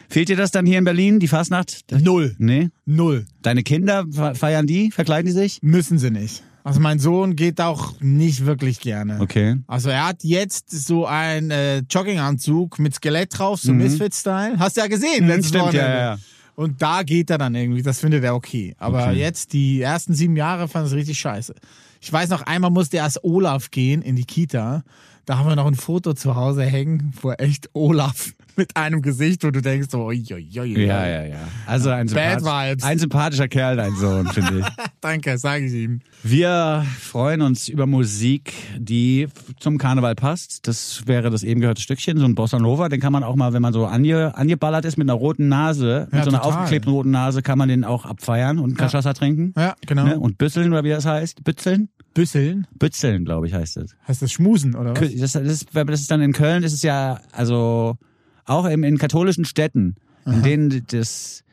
[0.10, 1.86] fehlt dir das dann hier in Berlin, die Fastnacht?
[1.92, 2.36] Null.
[2.38, 2.70] Nee?
[2.86, 3.26] Null.
[3.42, 4.92] Deine Kinder fe- feiern die?
[4.92, 5.60] Verkleiden die sich?
[5.62, 6.44] Müssen sie nicht.
[6.64, 9.20] Also mein Sohn geht auch nicht wirklich gerne.
[9.22, 9.56] Okay.
[9.66, 14.60] Also er hat jetzt so einen äh, Jogginganzug mit Skelett drauf, so Misfit-Style.
[14.60, 15.48] Hast du ja gesehen, letztes Mhm.
[15.50, 15.90] stimmt, Wochenende.
[15.90, 16.20] ja, ja.
[16.60, 18.76] Und da geht er dann irgendwie, das findet er okay.
[18.80, 19.14] Aber Okay.
[19.18, 21.56] jetzt, die ersten sieben Jahre fand es richtig scheiße.
[22.02, 24.84] Ich weiß noch, einmal musste er als Olaf gehen in die Kita.
[25.30, 29.44] Da haben wir noch ein Foto zu Hause hängen, wo echt Olaf mit einem Gesicht,
[29.44, 30.86] wo du denkst, so, oi, oi, oi, oi.
[30.88, 31.38] Ja, ja, ja.
[31.68, 32.84] Also ein, Bad sympath- Vibes.
[32.84, 34.66] ein sympathischer Kerl, dein Sohn, finde ich.
[35.02, 36.00] Danke, sage ich ihm.
[36.24, 39.28] Wir freuen uns über Musik, die
[39.60, 40.68] zum Karneval passt.
[40.68, 42.90] Das wäre das eben gehörte Stückchen, so ein Bossa Nova.
[42.90, 46.08] Den kann man auch mal, wenn man so ange, angeballert ist mit einer roten Nase,
[46.12, 46.58] mit Ja, so einer total.
[46.58, 49.54] aufgeklebten roten Nase, kann man den auch abfeiern und Cachaça trinken.
[49.56, 50.06] Ja, genau.
[50.06, 50.20] Ne?
[50.20, 51.44] Und Büsseln, oder wie das heißt.
[51.44, 51.90] Bützeln?
[52.14, 53.96] Büsseln, Bützeln, glaube ich, heißt es.
[54.08, 55.16] heißt das Schmusen, oder was?
[55.16, 57.98] Das, das, ist, das ist dann in Köln, ist es ja, also
[58.46, 59.96] auch in, in katholischen Städten,
[60.26, 61.44] in denen das,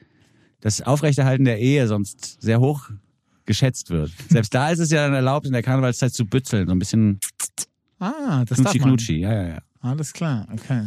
[0.61, 2.90] das Aufrechterhalten der Ehe sonst sehr hoch
[3.45, 4.11] geschätzt wird.
[4.29, 7.21] Selbst da ist es ja dann erlaubt, in der Karnevalszeit zu bützeln, so ein bisschen
[7.99, 9.21] Ah, das knutschi knutschi.
[9.21, 9.59] Ja, ja, ja.
[9.81, 10.83] Alles klar, okay.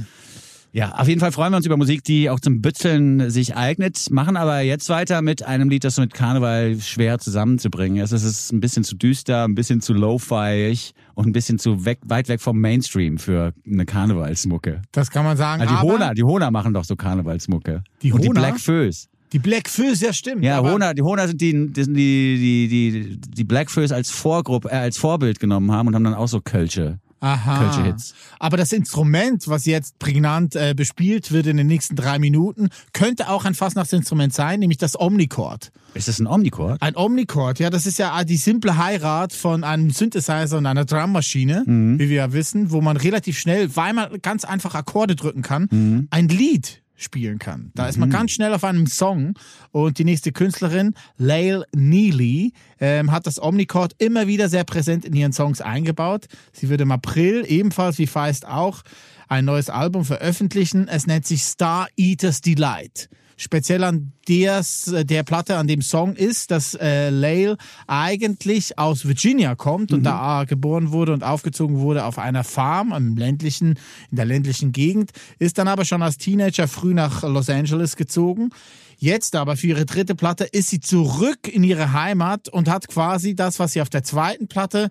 [0.71, 4.11] Ja, auf jeden Fall freuen wir uns über Musik, die auch zum Bützeln sich eignet,
[4.11, 8.11] machen aber jetzt weiter mit einem Lied, das mit Karneval schwer zusammenzubringen ist.
[8.11, 11.99] Es ist ein bisschen zu düster, ein bisschen zu lo-fiig und ein bisschen zu weg,
[12.05, 14.83] weit weg vom Mainstream für eine Karnevalsmucke.
[14.91, 15.61] Das kann man sagen.
[15.63, 17.83] Also die Hona, die Hona machen doch so Karnevalsmucke.
[18.03, 18.29] Die Und die?
[18.29, 19.09] Black Föß.
[19.33, 20.43] Die Black Föß, ja stimmt.
[20.43, 24.75] Ja, Hona, die Hona sind die, die, die, die, die Black Föß als Vorgruppe, äh,
[24.75, 27.59] als Vorbild genommen haben und haben dann auch so Kölsche Aha.
[27.59, 28.13] Kölsche Hits.
[28.39, 33.29] Aber das Instrument, was jetzt prägnant äh, bespielt wird in den nächsten drei Minuten, könnte
[33.29, 35.71] auch ein Fastnachtsinstrument sein, nämlich das Omnichord.
[35.93, 36.81] Ist das ein Omnichord?
[36.81, 41.63] Ein Omnichord, ja, das ist ja die simple Heirat von einem Synthesizer und einer Drummaschine,
[41.65, 46.07] wie wir ja wissen, wo man relativ schnell, weil man ganz einfach Akkorde drücken kann,
[46.11, 47.71] ein Lied spielen kann.
[47.75, 49.33] Da ist man ganz schnell auf einem Song
[49.71, 55.13] und die nächste Künstlerin, Lael Neely, ähm, hat das Omnichord immer wieder sehr präsent in
[55.13, 56.27] ihren Songs eingebaut.
[56.51, 58.83] Sie wird im April ebenfalls wie Feist auch
[59.27, 60.87] ein neues Album veröffentlichen.
[60.87, 63.09] Es nennt sich Star Eaters Delight.
[63.41, 67.55] Speziell an des, der Platte, an dem Song ist, dass äh, Lael
[67.87, 73.15] eigentlich aus Virginia kommt und da geboren wurde und aufgezogen wurde auf einer Farm im
[73.15, 73.79] ländlichen,
[74.11, 78.49] in der ländlichen Gegend, ist dann aber schon als Teenager früh nach Los Angeles gezogen.
[78.97, 83.35] Jetzt aber für ihre dritte Platte ist sie zurück in ihre Heimat und hat quasi
[83.35, 84.89] das, was sie auf der zweiten Platte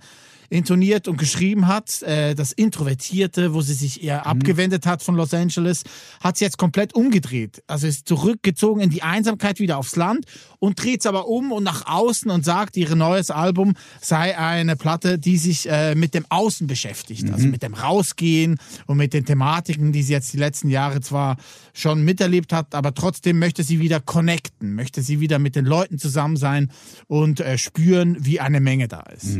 [0.50, 5.34] intoniert und geschrieben hat, äh, das Introvertierte, wo sie sich eher abgewendet hat von Los
[5.34, 5.82] Angeles,
[6.22, 7.62] hat sie jetzt komplett umgedreht.
[7.66, 10.24] Also ist zurückgezogen in die Einsamkeit wieder aufs Land
[10.58, 14.76] und dreht es aber um und nach außen und sagt, ihr neues Album sei eine
[14.76, 19.24] Platte, die sich äh, mit dem Außen beschäftigt, also mit dem Rausgehen und mit den
[19.24, 21.36] Thematiken, die sie jetzt die letzten Jahre zwar
[21.74, 25.98] schon miterlebt hat, aber trotzdem möchte sie wieder connecten, möchte sie wieder mit den Leuten
[25.98, 26.70] zusammen sein
[27.06, 29.36] und äh, spüren, wie eine Menge da ist.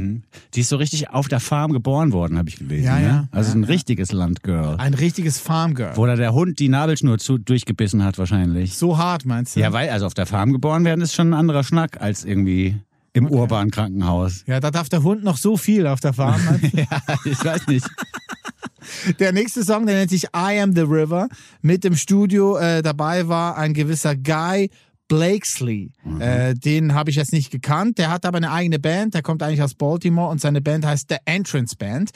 [0.55, 2.85] Die ist so richtig auf der Farm geboren worden, habe ich gelesen.
[2.85, 3.07] Ja, ne?
[3.07, 3.29] ja.
[3.31, 4.77] Also Ja, ein richtiges Landgirl.
[4.79, 5.97] Ein richtiges Farmgirl.
[5.97, 8.77] Wo da der Hund die Nabelschnur zu, durchgebissen hat wahrscheinlich.
[8.77, 9.61] So hart, meinst du?
[9.61, 12.77] Ja, weil, also auf der Farm geboren werden ist schon ein anderer Schnack als irgendwie
[13.13, 14.45] im urbanen Krankenhaus.
[14.47, 16.41] Ja, da darf der Hund noch so viel auf der Farm.
[16.73, 16.87] Ja,
[17.25, 17.87] ich weiß nicht.
[19.19, 21.29] der nächste Song, der nennt sich I Am the River.
[21.63, 24.71] Mit im Studio äh, dabei war ein gewisser Guy
[25.09, 25.91] Blakesley.
[26.21, 27.99] Äh, den habe ich jetzt nicht gekannt.
[27.99, 29.15] Der hat aber eine eigene Band.
[29.15, 32.11] Der kommt eigentlich aus Baltimore und seine Band heißt The Entrance Band.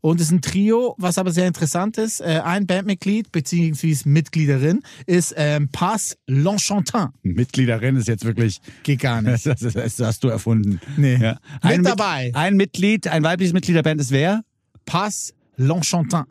[0.00, 2.20] Und es ist ein Trio, was aber sehr interessant ist.
[2.20, 7.10] Äh, ein Bandmitglied, beziehungsweise Mitgliederin, ist ähm, Paz L'Enchantin.
[7.22, 8.60] Mitgliederin ist jetzt wirklich.
[8.82, 9.46] Geht gar nicht.
[9.50, 10.80] Das, das, das hast du erfunden.
[10.96, 11.16] Nee.
[11.16, 11.38] Ja.
[11.62, 12.30] Mit Ein dabei.
[12.34, 14.42] Ein Mitglied, ein weibliches Mitglied der Band ist wer?
[14.86, 16.24] Paz L'Enchantin.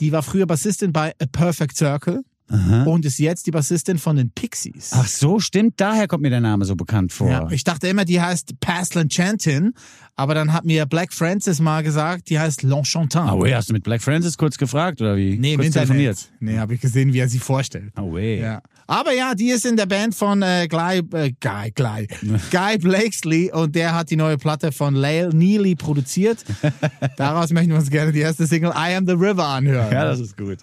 [0.00, 4.30] Die war früher Bassistin bei A Perfect Circle und ist jetzt die Bassistin von den
[4.30, 4.90] Pixies.
[4.92, 5.74] Ach so, stimmt.
[5.76, 7.30] Daher kommt mir der Name so bekannt vor.
[7.30, 9.72] Ja, ich dachte immer, die heißt Paz L'Enchantin,
[10.16, 13.32] aber dann hat mir Black Francis mal gesagt, die heißt L'Enchantin.
[13.32, 15.38] Oh, weh, hast du mit Black Francis kurz gefragt oder wie?
[15.38, 15.88] nee, im kurz Internet.
[15.88, 16.30] telefoniert.
[16.40, 17.92] Nee, habe ich gesehen, wie er sie vorstellt.
[17.96, 18.40] Oh, weh.
[18.40, 18.62] Ja.
[18.86, 22.08] Aber ja, die ist in der Band von äh, Guy, äh, Guy, Guy,
[22.50, 26.44] Guy Blakesley und der hat die neue Platte von Lael Neely produziert.
[27.16, 29.92] Daraus möchten wir uns gerne die erste Single I Am the River anhören.
[29.92, 30.58] Ja, das ist gut.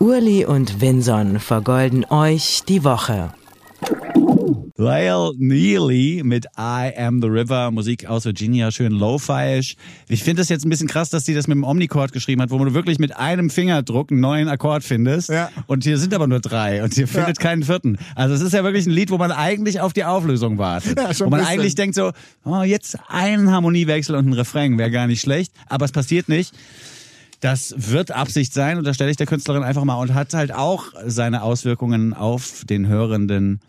[0.00, 3.34] Urli und Vinson vergolden euch die Woche.
[4.78, 9.76] Lyle Neely mit I Am the River, Musik aus Virginia, schön lo-fi-isch.
[10.08, 12.50] Ich finde das jetzt ein bisschen krass, dass die das mit dem Omnichord geschrieben hat,
[12.50, 15.28] wo du wirklich mit einem Fingerdruck einen neuen Akkord findest.
[15.28, 15.50] Ja.
[15.66, 17.98] Und hier sind aber nur drei und hier findet keinen vierten.
[18.14, 20.98] Also es ist ja wirklich ein Lied, wo man eigentlich auf die Auflösung wartet.
[20.98, 22.12] Ja, schon wo man eigentlich denkt so,
[22.46, 26.54] oh, jetzt einen Harmoniewechsel und ein Refrain wäre gar nicht schlecht, aber es passiert nicht.
[27.40, 31.42] Das wird Absicht sein, unterstelle ich der Künstlerin einfach mal und hat halt auch seine
[31.42, 33.60] Auswirkungen auf den Hörenden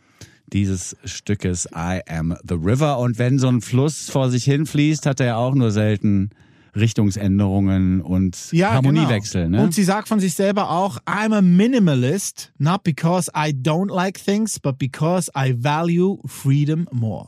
[0.51, 2.99] dieses Stückes I Am the River.
[2.99, 6.31] Und wenn so ein Fluss vor sich hinfließt, hat er ja auch nur selten
[6.75, 9.45] Richtungsänderungen und Ja, Harmoniewechsel.
[9.45, 9.57] genau.
[9.60, 9.63] Ne?
[9.63, 14.23] Und sie sagt von sich selber auch, I'm a minimalist, not because I don't like
[14.23, 17.27] things, but because I value freedom more.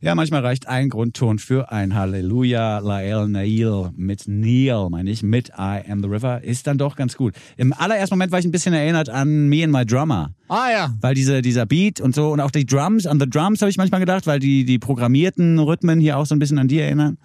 [0.00, 5.50] Ja, manchmal reicht ein Grundton für ein Halleluja, Lael Nail mit Neil, meine ich, mit
[5.58, 7.34] I Am the River, ist dann doch ganz gut.
[7.56, 10.30] Im allerersten Moment war ich ein bisschen erinnert an Me and My Drummer.
[10.48, 10.94] Ah ja.
[11.00, 13.76] Weil diese, dieser Beat und so und auch die Drums, an the Drums habe ich
[13.76, 17.18] manchmal gedacht, weil die, die programmierten Rhythmen hier auch so ein bisschen an die erinnern.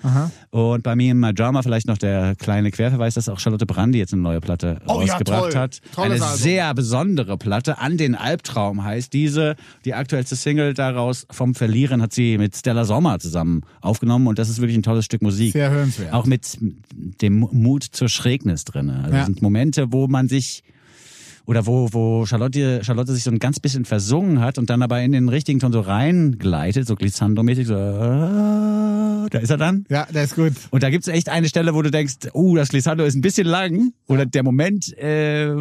[0.52, 3.98] Und bei mir in My Drummer vielleicht noch der kleine Querverweis, dass auch Charlotte Brandy
[4.00, 5.56] jetzt eine neue Platte Oh ja, rausgebracht toll.
[5.62, 5.80] hat.
[5.96, 6.40] Tolles eine Album.
[6.40, 7.78] sehr besondere Platte.
[7.80, 9.56] An den Albtraum heißt diese.
[9.86, 14.50] Die aktuellste Single daraus vom Verlieren hat sie mit Stella Sommer zusammen aufgenommen und das
[14.50, 15.54] ist wirklich ein tolles Stück Musik.
[15.54, 16.14] Sehr hörenswert.
[16.14, 16.58] Auch mit
[17.22, 18.90] dem Mut zur Schrägnis drin.
[18.90, 19.18] Also Ja.
[19.20, 20.64] das sind Momente, wo man sich
[21.46, 25.02] oder wo, wo Charlotte, Charlotte sich so ein ganz bisschen versungen hat und dann aber
[25.02, 29.86] in den richtigen Ton so reingleitet, so glissando-mäßig, so, äh, da ist er dann.
[29.90, 30.54] Ja, der ist gut.
[30.72, 33.48] Und da gibt's echt eine Stelle, wo du denkst, uh, das Glissando ist ein bisschen
[33.48, 35.56] lang oder der Moment äh,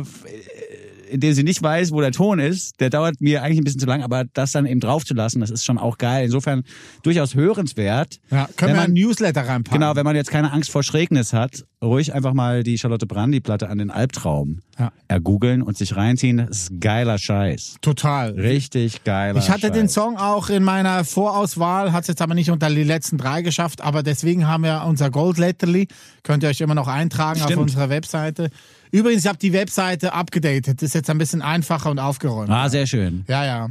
[1.12, 3.86] indem sie nicht weiß, wo der Ton ist, der dauert mir eigentlich ein bisschen zu
[3.86, 6.24] lang, aber das dann eben drauf zu lassen, das ist schon auch geil.
[6.24, 6.64] Insofern
[7.02, 8.18] durchaus hörenswert.
[8.30, 9.80] Ja, können Wenn wir man- ein Newsletter reinpacken?
[9.80, 13.68] Genau, wenn man jetzt keine Angst vor Schrägnis hat, ruhig einfach mal die Charlotte Brandy-Platte
[13.68, 14.92] an den Albtraum Ja.
[15.08, 16.38] ergoogeln und sich reinziehen.
[16.38, 17.76] Das ist geiler Scheiß.
[17.82, 18.30] Total.
[18.32, 19.72] Richtig geiler Ich hatte Scheiß.
[19.72, 23.42] den Song auch in meiner Vorauswahl, hat es jetzt aber nicht unter die letzten drei
[23.42, 25.88] geschafft, aber deswegen haben wir unser Gold Letterly,
[26.22, 27.56] könnt ihr euch immer noch eintragen Stimmt.
[27.58, 28.50] auf unserer Webseite.
[28.92, 32.50] Übrigens, ich habe die Webseite abgedatet, ist jetzt ein bisschen einfacher und aufgeräumt.
[32.50, 33.24] Ah, sehr schön.
[33.26, 33.70] Ja, ja.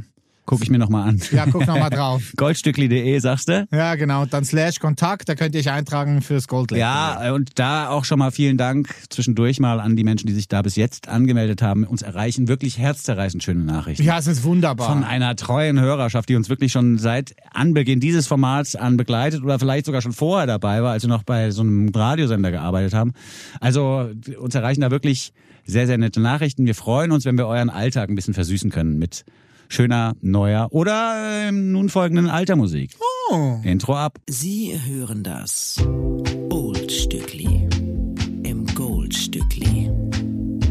[0.52, 1.18] Guck ich mir nochmal an.
[1.32, 2.34] Ja, guck noch mal drauf.
[2.36, 3.66] Goldstückli.de, sagst du?
[3.72, 4.20] Ja, genau.
[4.20, 6.80] Und dann slash Kontakt, da könnt ihr euch eintragen fürs Gold Letterly.
[6.82, 10.48] Ja, und da auch schon mal vielen Dank zwischendurch mal an die Menschen, die sich
[10.48, 11.84] da bis jetzt angemeldet haben.
[11.84, 14.02] Uns erreichen wirklich herzzerreißend schöne Nachrichten.
[14.02, 14.88] Ja, es ist wunderbar.
[14.88, 19.58] Von einer treuen Hörerschaft, die uns wirklich schon seit Anbeginn dieses Formats an begleitet oder
[19.58, 23.14] vielleicht sogar schon vorher dabei war, als wir noch bei so einem Radiosender gearbeitet haben.
[23.58, 25.32] Also uns erreichen da wirklich
[25.64, 26.66] sehr, sehr nette Nachrichten.
[26.66, 29.24] Wir freuen uns, wenn wir euren Alltag ein bisschen versüßen können mit
[29.72, 32.90] schöner, neuer oder ähm, nun folgenden alter Musik.
[33.30, 33.58] Oh.
[33.64, 34.18] Intro ab.
[34.28, 35.76] Sie hören das
[36.50, 37.66] Oldstückli
[38.42, 39.90] im Goldstückli.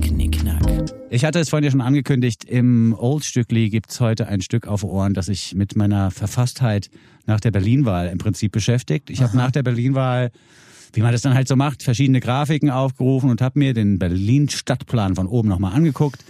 [0.02, 0.62] Knickknack.
[1.10, 5.16] Ich hatte es vorhin ja schon angekündigt, im Oldstückli gibt's heute ein Stück auf Ohren,
[5.16, 6.92] das sich mit meiner Verfasstheit
[7.26, 9.10] nach der Berlinwahl im Prinzip beschäftigt.
[9.10, 10.32] Ich habe nach der Berlinwahl,
[10.94, 15.16] wie man das dann halt so macht, verschiedene Grafiken aufgerufen und habe mir den Berlin-Stadtplan
[15.16, 16.24] von oben nochmal angeguckt.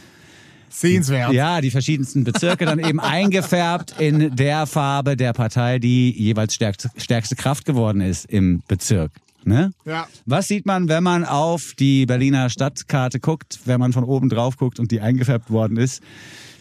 [0.72, 1.34] Sehenswert.
[1.34, 6.90] Ja, die verschiedensten Bezirke dann eben eingefärbt in der Farbe der Partei, die jeweils stärkste,
[6.98, 9.12] stärkste Kraft geworden ist im Bezirk.
[9.44, 9.72] Ne?
[9.86, 10.08] Ja.
[10.26, 14.58] Was sieht man, wenn man auf die Berliner Stadtkarte guckt, wenn man von oben drauf
[14.58, 16.02] guckt und die eingefärbt worden ist,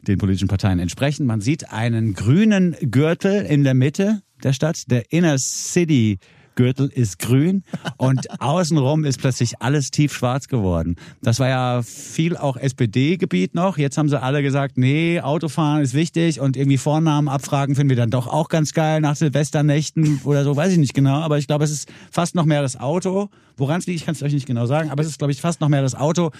[0.06, 1.26] den politischen Parteien entsprechend?
[1.26, 4.90] Man sieht einen grünen Gürtel in der Mitte der Stadt.
[4.90, 6.18] Der Inner City
[6.60, 7.64] Gürtel ist grün
[7.96, 10.96] und außenrum ist plötzlich alles tiefschwarz geworden.
[11.22, 13.78] Das war ja viel auch SPD-Gebiet noch.
[13.78, 17.96] Jetzt haben sie alle gesagt, nee, Autofahren ist wichtig und irgendwie Vornamen abfragen finden wir
[17.96, 21.20] dann doch auch ganz geil nach Silvesternächten oder so, weiß ich nicht genau.
[21.20, 23.30] Aber ich glaube, es ist fast noch mehr das Auto.
[23.60, 25.40] Woran es liegt, ich kann es euch nicht genau sagen, aber es ist, glaube ich,
[25.40, 26.30] fast noch mehr das Auto.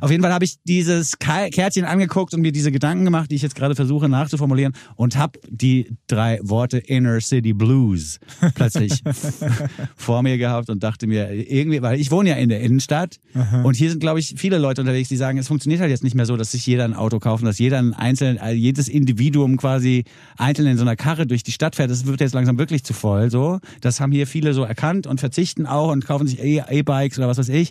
[0.00, 3.42] Auf jeden Fall habe ich dieses Kärtchen angeguckt und mir diese Gedanken gemacht, die ich
[3.42, 8.18] jetzt gerade versuche nachzuformulieren und habe die drei Worte Inner City Blues
[8.54, 9.02] plötzlich
[9.96, 13.18] vor mir gehabt und dachte mir, irgendwie, weil ich wohne ja in der Innenstadt
[13.64, 16.14] und hier sind, glaube ich, viele Leute unterwegs, die sagen, es funktioniert halt jetzt nicht
[16.14, 18.88] mehr so, dass sich jeder ein Auto kauft und dass jeder ein einzeln, äh, jedes
[18.88, 20.04] Individuum quasi
[20.36, 21.90] einzeln in so einer Karre durch die Stadt fährt.
[21.90, 23.60] Das wird jetzt langsam wirklich zu voll, so.
[23.80, 27.28] Das haben hier viele so erkannt und verzichten auch und kaufen sich E- E-Bikes oder
[27.28, 27.70] was weiß ich.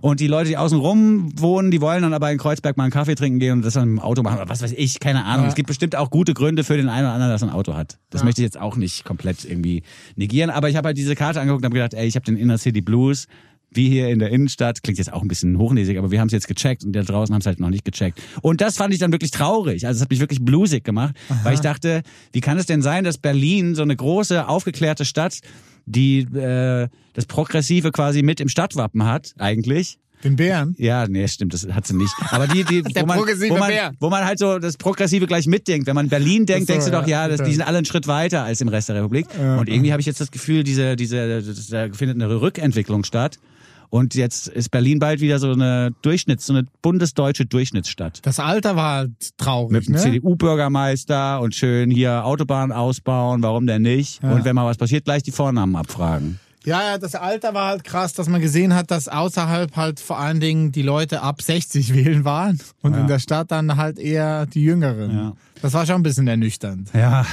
[0.00, 2.92] Und die Leute, die außen rum wohnen, die wollen dann aber in Kreuzberg mal einen
[2.92, 5.46] Kaffee trinken gehen und das dann im Auto machen oder was weiß ich, keine Ahnung.
[5.46, 7.74] Es gibt bestimmt auch gute Gründe für den einen oder anderen, dass er ein Auto
[7.74, 7.98] hat.
[8.10, 9.82] Das möchte ich jetzt auch nicht komplett irgendwie
[10.16, 12.36] negieren, aber ich habe halt diese Karte angeguckt und habe gedacht, ey, ich habe den
[12.36, 13.26] Inner City Blues,
[13.72, 16.32] wie hier in der Innenstadt, klingt jetzt auch ein bisschen hochnäsig, aber wir haben es
[16.32, 18.20] jetzt gecheckt und da draußen haben es halt noch nicht gecheckt.
[18.42, 19.86] Und das fand ich dann wirklich traurig.
[19.86, 22.02] Also es hat mich wirklich blusig gemacht, weil ich dachte,
[22.32, 25.38] wie kann es denn sein, dass Berlin, so eine große, aufgeklärte Stadt,
[25.86, 30.74] die äh, das Progressive quasi mit im Stadtwappen hat, eigentlich, Den Bären.
[30.78, 32.12] ja, nee, stimmt, das hat sie nicht.
[32.30, 33.92] Aber die, die wo, man, wo, man, Bär.
[34.00, 35.86] wo man halt so das Progressive gleich mitdenkt.
[35.86, 37.86] Wenn man Berlin denkt, so, denkst du doch, ja, ja, das, die sind alle einen
[37.86, 39.26] Schritt weiter als im Rest der Republik.
[39.38, 43.38] und irgendwie habe ich jetzt das Gefühl, diese, diese, da findet eine Rückentwicklung statt.
[43.90, 48.20] Und jetzt ist Berlin bald wieder so eine Durchschnitts, so eine bundesdeutsche Durchschnittsstadt.
[48.22, 50.00] Das Alter war halt traurig, Mit dem ne?
[50.00, 54.22] CDU-Bürgermeister und schön hier Autobahn ausbauen, warum denn nicht?
[54.22, 56.38] Und wenn mal was passiert, gleich die Vornamen abfragen.
[56.64, 60.18] Ja, ja, das Alter war halt krass, dass man gesehen hat, dass außerhalb halt vor
[60.18, 64.46] allen Dingen die Leute ab 60 wählen waren und in der Stadt dann halt eher
[64.46, 65.10] die Jüngeren.
[65.10, 65.32] Ja.
[65.62, 66.90] Das war schon ein bisschen ernüchternd.
[66.94, 67.24] Ja.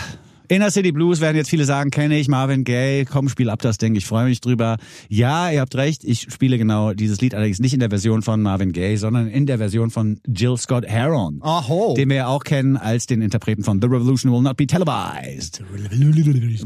[0.49, 3.77] Inner City Blues werden jetzt viele sagen, kenne ich, Marvin Gaye, komm, spiel ab das
[3.77, 4.77] Ding, ich freue mich drüber.
[5.10, 8.41] Ja, ihr habt recht, ich spiele genau dieses Lied allerdings nicht in der Version von
[8.41, 11.39] Marvin Gaye, sondern in der Version von Jill Scott Heron.
[11.41, 11.95] Aho.
[11.95, 15.63] Den wir ja auch kennen als den Interpreten von The Revolution Will Not Be Televised,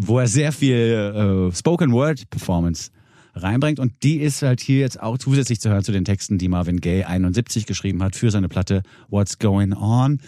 [0.01, 2.91] wo er sehr viel äh, Spoken Word Performance
[3.33, 6.47] reinbringt und die ist halt hier jetzt auch zusätzlich zu hören zu den Texten, die
[6.47, 10.19] Marvin Gaye 71 geschrieben hat für seine Platte What's Going On.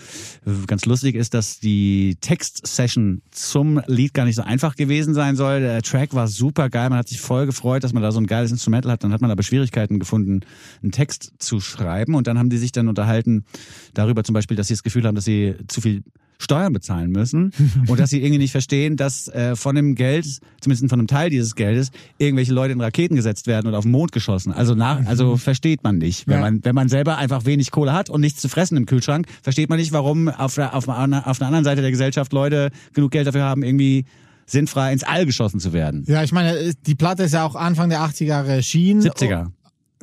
[0.67, 5.59] Ganz lustig ist, dass die Text-Session zum Lied gar nicht so einfach gewesen sein soll.
[5.59, 8.27] Der Track war super geil, man hat sich voll gefreut, dass man da so ein
[8.27, 9.03] geiles Instrumental hat.
[9.03, 10.41] Dann hat man aber Schwierigkeiten gefunden,
[10.81, 13.45] einen Text zu schreiben und dann haben die sich dann unterhalten
[13.93, 16.03] darüber zum Beispiel, dass sie das Gefühl haben, dass sie zu viel
[16.39, 17.51] Steuern bezahlen müssen
[17.87, 20.25] und dass sie irgendwie nicht verstehen, dass äh, von dem Geld,
[20.61, 23.91] zumindest von einem Teil dieses Geldes, irgendwelche Leute in Raketen gesetzt werden und auf den
[23.91, 24.51] Mond geschossen.
[24.51, 26.27] Also nach, also versteht man nicht.
[26.27, 26.41] Wenn Ja.
[26.41, 29.69] man, wenn man selber einfach wenig Kohle hat und nichts zu fressen im Kühlschrank, versteht
[29.69, 33.11] man nicht, warum auf der, auf, einer- auf einer anderen Seite der Gesellschaft Leute genug
[33.11, 34.05] Geld dafür haben, irgendwie
[34.45, 36.03] sinnfrei ins All geschossen zu werden.
[36.07, 39.01] Ja, ich meine, die Platte ist ja auch Anfang der 80er Jahre erschienen.
[39.01, 39.47] 70er.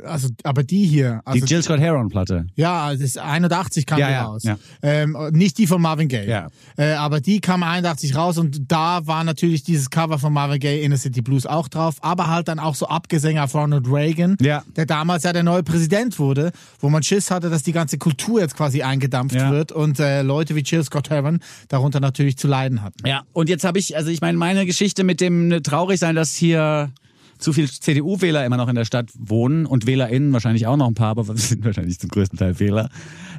[0.04, 1.20] Also, aber die hier.
[1.24, 2.46] Also, die Jill Scott Heron Platte.
[2.54, 4.42] Ja, das ist 81 kam Ja, die ja, raus.
[4.44, 4.56] ja.
[4.82, 6.28] Ähm, nicht die von Marvin Gaye.
[6.28, 6.48] Ja.
[6.76, 10.82] Äh, aber die kam 81 raus und da war natürlich dieses Cover von Marvin Gaye
[10.82, 14.62] Inner City Blues auch drauf, aber halt dann auch so Abgesänge auf Ronald Reagan, Ja.
[14.76, 18.40] der damals ja der neue Präsident wurde, wo man Schiss hatte, dass die ganze Kultur
[18.40, 19.50] jetzt quasi eingedampft Ja.
[19.50, 23.06] wird und äh, Leute wie Jill Scott Heron darunter natürlich zu leiden hatten.
[23.06, 26.16] Ja, und jetzt habe ich, also ich meine, meine Geschichte mit dem äh, traurig sein,
[26.16, 26.90] dass hier
[27.40, 30.94] zu viel CDU-Wähler immer noch in der Stadt wohnen und WählerInnen wahrscheinlich auch noch ein
[30.94, 32.88] paar, aber wir sind wahrscheinlich zum größten Teil Wähler.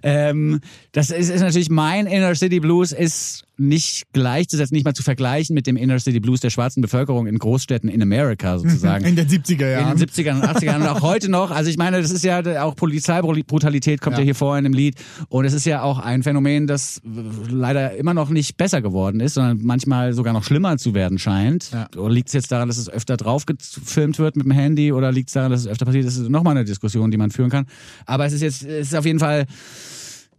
[0.04, 0.62] Ähm,
[0.92, 5.54] das ist, ist natürlich mein Inner City Blues ist nicht gleichzusetzen, nicht mal zu vergleichen
[5.54, 9.06] mit dem Inner City Blues der schwarzen Bevölkerung in Großstädten in Amerika sozusagen.
[9.06, 9.94] In den 70er Jahren.
[9.94, 11.52] In den 70ern und 80ern und auch heute noch.
[11.52, 14.22] Also ich meine, das ist ja auch Polizeibrutalität kommt ja.
[14.22, 14.26] Ja.
[14.26, 14.96] hier vor in dem Lied.
[15.30, 17.02] Und es ist ja auch ein Phänomen, das
[17.50, 21.72] leider immer noch nicht besser geworden ist, sondern manchmal sogar noch schlimmer zu werden scheint.
[21.72, 21.88] Ja.
[21.98, 25.12] Oder liegt es jetzt daran, dass es öfter drauf gefilmt wird mit dem Handy oder
[25.12, 26.06] liegt es daran, dass es öfter passiert?
[26.06, 27.68] Das ist nochmal eine Diskussion, die man führen kann.
[28.06, 29.46] Aber es ist jetzt, es ist auf jeden Fall,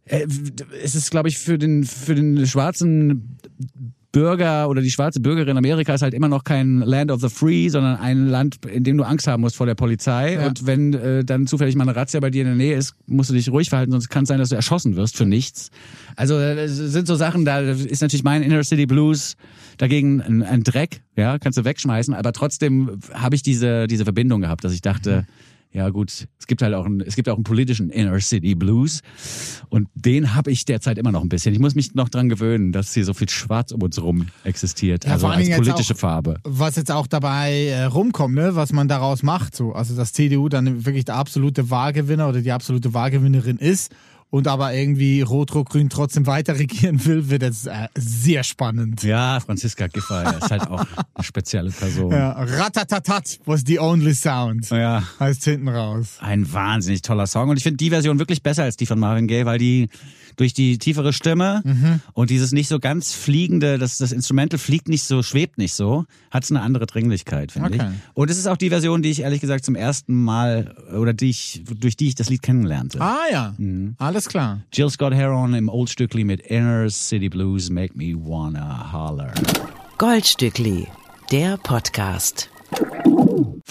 [0.05, 3.39] es ist, glaube ich, für den, für den schwarzen
[4.13, 7.71] Bürger oder die schwarze Bürgerin Amerika ist halt immer noch kein Land of the Free,
[7.71, 10.35] sondern ein Land, in dem du Angst haben musst vor der Polizei.
[10.35, 10.47] Ja.
[10.47, 13.31] Und wenn äh, dann zufällig mal eine Razzia bei dir in der Nähe ist, musst
[13.31, 15.71] du dich ruhig verhalten, sonst kann es sein, dass du erschossen wirst für nichts.
[16.15, 19.37] Also äh, sind so Sachen, da ist natürlich mein Inner City Blues
[19.79, 24.43] dagegen ein, ein Dreck, ja, kannst du wegschmeißen, aber trotzdem habe ich diese, diese Verbindung
[24.43, 25.27] gehabt, dass ich dachte,
[25.73, 29.01] ja gut, es gibt halt auch einen, es gibt auch einen politischen Inner City Blues
[29.71, 31.53] und den habe ich derzeit immer noch ein bisschen.
[31.55, 35.05] Ich muss mich noch dran gewöhnen, dass hier so viel Schwarz um uns rum existiert,
[35.07, 36.37] Ja, also als politische auch- Farbe.
[36.45, 40.49] was jetzt auch dabei äh, rumkommt, ne, was man daraus macht, so, also dass CDU
[40.49, 43.93] dann wirklich der absolute Wahlgewinner oder die absolute Wahlgewinnerin ist
[44.33, 49.03] und aber irgendwie Rot-Rot-Grün trotzdem weiter regieren will, wird jetzt äh, sehr spannend.
[49.03, 52.11] Ja, Franziska Giffey ist halt auch eine spezielle Person.
[52.11, 54.71] Ja, Ratatatat was the only sound.
[54.71, 55.03] Ja.
[55.21, 56.17] Heißt hinten raus.
[56.21, 57.51] Ein wahnsinnig toller Song.
[57.51, 59.91] Und ich finde die Version wirklich besser als die von Marvin Gaye, weil die
[60.37, 62.01] durch die tiefere Stimme Mhm.
[62.15, 66.05] und dieses nicht so ganz fliegende, das, das Instrumental fliegt nicht so, schwebt nicht so,
[66.31, 67.89] hat es eine andere Dringlichkeit, finde Okay.
[67.93, 67.99] ich.
[68.15, 71.31] Und es ist auch die Version, die ich ehrlich gesagt zum ersten Mal oder die
[71.31, 73.01] ich, durch die ich das Lied kennenlernte.
[73.01, 73.95] Ah ja, Mhm.
[73.99, 74.61] alles klar.
[74.73, 79.33] Jill Scott Heron im Old Stückli mit Inner City Blues Make Me Wanna Holler.
[79.99, 80.87] Goldstückli,
[81.31, 82.49] der Podcast.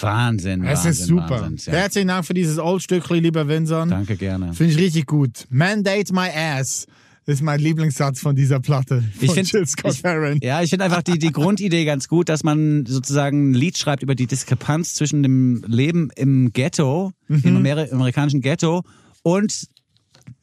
[0.02, 1.40] Wahnsinn, Es Wahnsinn, ist super.
[1.42, 1.80] Wahnsinn, ja.
[1.80, 3.88] Herzlichen Dank für dieses Old-Stückli, lieber Vinson.
[3.88, 4.52] Danke gerne.
[4.54, 5.46] Finde ich richtig gut.
[5.50, 6.86] Mandate my ass
[7.24, 9.00] ist mein Lieblingssatz von dieser Platte.
[9.00, 10.38] Von Ich finde, Jill Scott Heron.
[10.42, 14.02] ja, ich finde einfach die, die Grundidee ganz gut, dass man sozusagen ein Lied schreibt
[14.02, 17.40] über die Diskrepanz zwischen dem Leben im Ghetto, Mhm.
[17.44, 18.82] im Amer amerikanischen Ghetto
[19.22, 19.66] und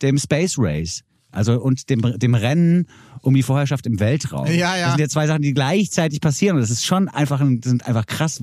[0.02, 1.02] dem Space Race.
[1.32, 2.88] Also und dem, dem Rennen
[3.22, 4.46] um die Vorherrschaft im Weltraum.
[4.48, 4.82] Ja, ja.
[4.84, 6.56] Das sind ja zwei Sachen, die gleichzeitig passieren.
[6.56, 8.42] Und das ist schon einfach, ein, sind einfach krass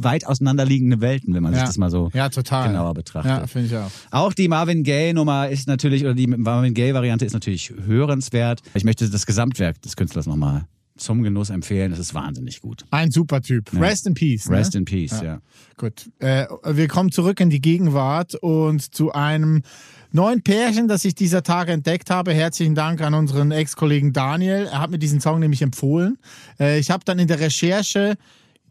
[0.00, 1.66] weit auseinanderliegende Welten, wenn man sich Ja.
[1.66, 3.30] das mal so Ja, genauer betrachtet.
[3.30, 3.90] Ja, finde ich auch.
[4.10, 8.60] Auch die Marvin Gaye Nummer ist natürlich, oder die Marvin Gaye Variante ist natürlich hörenswert.
[8.74, 10.66] Ich möchte das Gesamtwerk des Künstlers nochmal
[10.98, 11.90] zum Genuss empfehlen.
[11.90, 12.84] Das ist wahnsinnig gut.
[12.90, 13.70] Ein super Typ.
[13.72, 14.50] Rest in Peace.
[14.50, 14.80] Rest ne?
[14.80, 15.40] in Peace, ja.
[15.76, 16.10] Gut.
[16.18, 19.62] Äh, wir kommen zurück in die Gegenwart und zu einem
[20.12, 22.32] neuen Pärchen, das ich dieser Tage entdeckt habe.
[22.32, 24.68] Herzlichen Dank an unseren Ex-Kollegen Daniel.
[24.70, 26.18] Er hat mir diesen Song nämlich empfohlen.
[26.58, 28.16] Äh, ich habe dann in der Recherche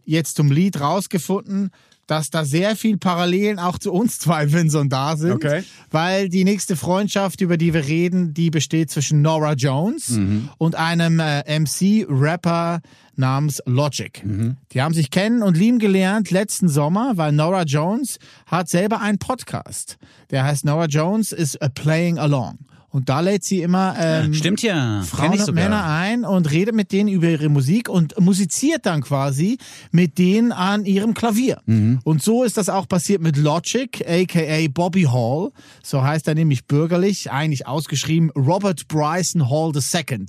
[0.05, 1.71] jetzt zum Lied rausgefunden,
[2.07, 5.33] dass da sehr viel Parallelen auch zu uns zwei Vinson da sind.
[5.33, 5.63] Okay.
[5.91, 10.19] Weil die nächste Freundschaft, über die wir reden, die besteht zwischen Nora Jones
[10.57, 12.81] und einem äh, MC-Rapper
[13.17, 14.23] namens Logic.
[14.71, 19.19] Die haben sich kennen und lieben gelernt letzten Sommer, weil Nora Jones hat selber einen
[19.19, 19.97] Podcast.
[20.31, 22.57] Der heißt Nora Jones is a Playing Along.
[22.89, 25.03] Und da lädt sie immer ähm, Stimmt ja.
[25.03, 25.53] Frauen und.
[25.53, 29.57] Männer ein und redet mit denen über ihre Musik und musiziert dann quasi
[29.91, 31.61] mit denen an ihrem Klavier.
[31.65, 31.99] Mhm.
[32.05, 35.51] Und so ist das auch passiert mit Logic, aka Bobby Hall.
[35.83, 40.25] So heißt er nämlich bürgerlich, eigentlich ausgeschrieben Robert Bryson Hall II.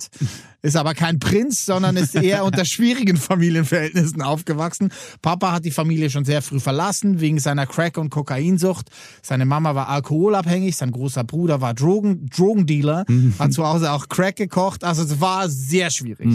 [0.61, 4.91] Ist aber kein Prinz, sondern ist eher unter schwierigen Familienverhältnissen aufgewachsen.
[5.21, 8.89] Papa hat die Familie schon sehr früh verlassen, wegen seiner Crack- und Kokainsucht.
[9.21, 13.05] Seine Mama war alkoholabhängig, sein großer Bruder war Drogen, Drogendealer,
[13.39, 14.83] hat zu Hause auch Crack gekocht.
[14.83, 16.27] Also es war sehr schwierig.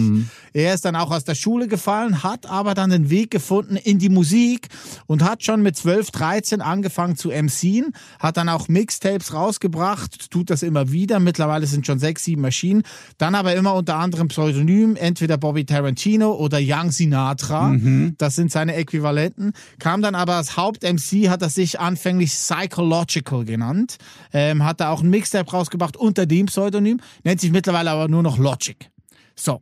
[0.53, 3.99] Er ist dann auch aus der Schule gefallen, hat aber dann den Weg gefunden in
[3.99, 4.69] die Musik
[5.05, 10.49] und hat schon mit 12, 13 angefangen zu MCen, hat dann auch Mixtapes rausgebracht, tut
[10.49, 11.19] das immer wieder.
[11.19, 12.81] Mittlerweile sind schon sechs, sieben Maschinen.
[13.19, 17.75] Dann aber immer unter anderem Pseudonym, entweder Bobby Tarantino oder Young Sinatra.
[18.17, 19.51] Das sind seine Äquivalenten.
[19.79, 23.97] Kam dann aber als Haupt-MC, hat er sich anfänglich Psychological genannt.
[24.33, 28.23] Ähm, hat da auch ein Mixtape rausgebracht unter dem Pseudonym, nennt sich mittlerweile aber nur
[28.23, 28.89] noch Logic.
[29.35, 29.61] So.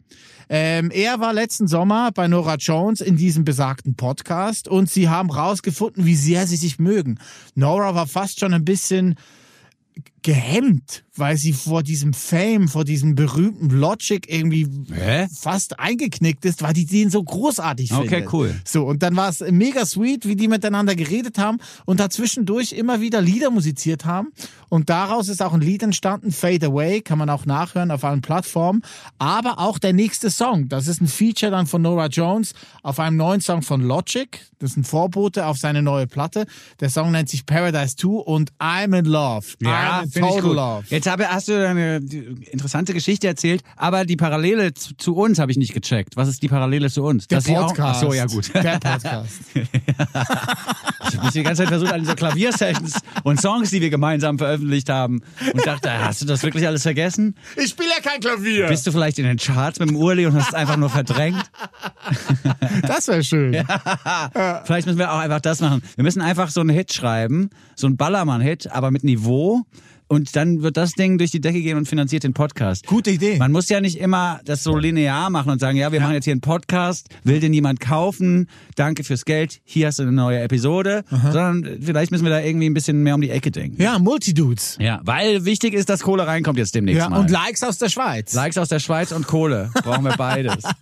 [0.49, 5.31] Ähm, er war letzten Sommer bei Nora Jones in diesem besagten Podcast und sie haben
[5.31, 7.17] rausgefunden, wie sehr sie sich mögen.
[7.55, 9.15] Nora war fast schon ein bisschen
[10.23, 15.27] gehemmt, weil sie vor diesem Fame, vor diesem berühmten Logic irgendwie Hä?
[15.33, 18.33] fast eingeknickt ist, weil die den so großartig Okay, findet.
[18.33, 18.55] cool.
[18.65, 23.01] So, und dann war es mega sweet, wie die miteinander geredet haben und dazwischendurch immer
[23.01, 24.29] wieder Lieder musiziert haben.
[24.69, 28.21] Und daraus ist auch ein Lied entstanden, Fade Away, kann man auch nachhören auf allen
[28.21, 28.81] Plattformen.
[29.19, 33.17] Aber auch der nächste Song, das ist ein Feature dann von Nora Jones auf einem
[33.17, 34.39] neuen Song von Logic.
[34.57, 36.45] Das ist ein Vorbote auf seine neue Platte.
[36.79, 39.45] Der Song nennt sich Paradise 2 und I'm in Love.
[39.61, 40.55] I'm total gut.
[40.55, 40.83] love.
[40.89, 45.51] Jetzt habe, hast du eine interessante Geschichte erzählt, aber die Parallele zu, zu uns habe
[45.51, 46.15] ich nicht gecheckt.
[46.15, 47.27] Was ist die Parallele zu uns?
[47.27, 47.79] Der Dass Podcast.
[47.79, 48.53] Auch, ach so, ja gut.
[48.53, 49.39] Der Podcast.
[51.13, 54.89] Ich habe die ganze Zeit versucht, an diese Klaviersessions und Songs, die wir gemeinsam veröffentlicht
[54.89, 55.21] haben
[55.53, 57.35] und dachte, hast du das wirklich alles vergessen?
[57.55, 58.67] Ich spiele ja kein Klavier.
[58.67, 61.43] Bist du vielleicht in den Charts mit dem Urli und hast es einfach nur verdrängt?
[62.87, 63.53] Das wäre schön.
[64.65, 65.83] Vielleicht müssen wir auch einfach das machen.
[65.95, 69.63] Wir müssen einfach so einen Hit schreiben, so einen Ballermann-Hit, aber mit Niveau.
[70.13, 72.85] Und dann wird das Ding durch die Decke gehen und finanziert den Podcast.
[72.85, 73.37] Gute Idee.
[73.37, 76.25] Man muss ja nicht immer das so linear machen und sagen, ja, wir machen jetzt
[76.25, 80.39] hier einen Podcast, will den jemand kaufen, danke fürs Geld, hier hast du eine neue
[80.41, 83.81] Episode, sondern vielleicht müssen wir da irgendwie ein bisschen mehr um die Ecke denken.
[83.81, 84.77] Ja, Multidudes.
[84.79, 87.19] Ja, weil wichtig ist, dass Kohle reinkommt jetzt demnächst Ja, mal.
[87.19, 88.33] und Likes aus der Schweiz.
[88.33, 89.71] Likes aus der Schweiz und Kohle.
[89.83, 90.63] Brauchen wir beides.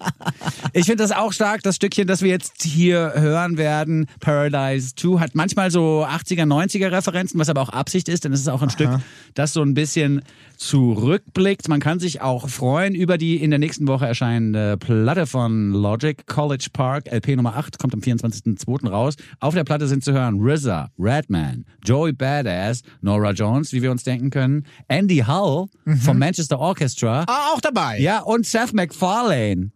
[0.74, 5.20] Ich finde das auch stark, das Stückchen, das wir jetzt hier hören werden, Paradise 2,
[5.20, 8.62] hat manchmal so 80er, 90er Referenzen, was aber auch Absicht ist, denn es ist auch
[8.62, 8.90] ein Stück,
[9.34, 10.22] das so ein bisschen
[10.57, 11.67] zurückblickt.
[11.67, 16.26] Man kann sich auch freuen über die in der nächsten Woche erscheinende Platte von Logic,
[16.28, 18.88] College Park, LP Nummer 8, kommt am 24.02.
[18.89, 19.15] raus.
[19.39, 24.03] Auf der Platte sind zu hören RZA, Redman, Joey Badass, Nora Jones, wie wir uns
[24.03, 25.67] denken können, Andy Hull
[26.03, 27.99] vom Manchester Orchestra, Ah, auch dabei.
[27.99, 29.72] ja, und Seth MacFarlane.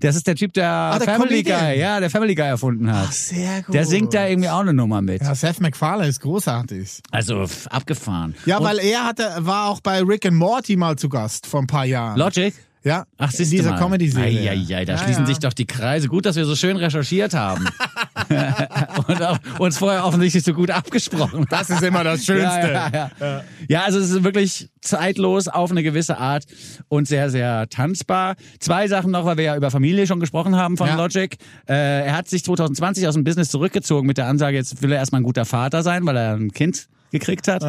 [0.00, 1.60] Das ist der Typ, der, Ah, der Family Comedian.
[1.60, 3.06] Guy, ja, der Family Guy erfunden hat.
[3.08, 3.74] Ach, sehr gut.
[3.74, 5.22] Der singt da irgendwie auch eine Nummer mit.
[5.22, 7.00] Ja, Seth MacFarlane ist großartig.
[7.10, 8.34] Also abgefahren.
[8.46, 11.60] Ja, Und weil er hatte, war auch bei Rick and Morty mal zu Gast vor
[11.60, 12.16] ein paar Jahren.
[12.16, 12.54] Logic?
[12.84, 13.78] Ja, Ach, in siehst dieser du mal.
[13.80, 14.50] Comedy-Serie.
[14.52, 15.26] Eieiei, da Ja, schließen ja.
[15.26, 16.06] sich doch die Kreise.
[16.06, 17.66] Gut, dass wir so schön recherchiert haben.
[19.08, 21.46] Und auch uns vorher offensichtlich so gut abgesprochen.
[21.48, 22.72] Das ist immer das Schönste.
[22.72, 23.44] Ja, ja, ja.
[23.68, 26.44] ja, also es ist wirklich zeitlos auf eine gewisse Art
[26.88, 28.36] und sehr, sehr tanzbar.
[28.60, 30.88] Zwei Sachen noch, weil wir ja über Familie schon gesprochen haben von.
[30.96, 31.36] Logic.
[31.68, 34.98] Äh, er hat sich 2020 aus dem Business zurückgezogen mit der Ansage, jetzt will er
[34.98, 37.62] erstmal ein guter Vater sein, weil er ein Kind gekriegt hat.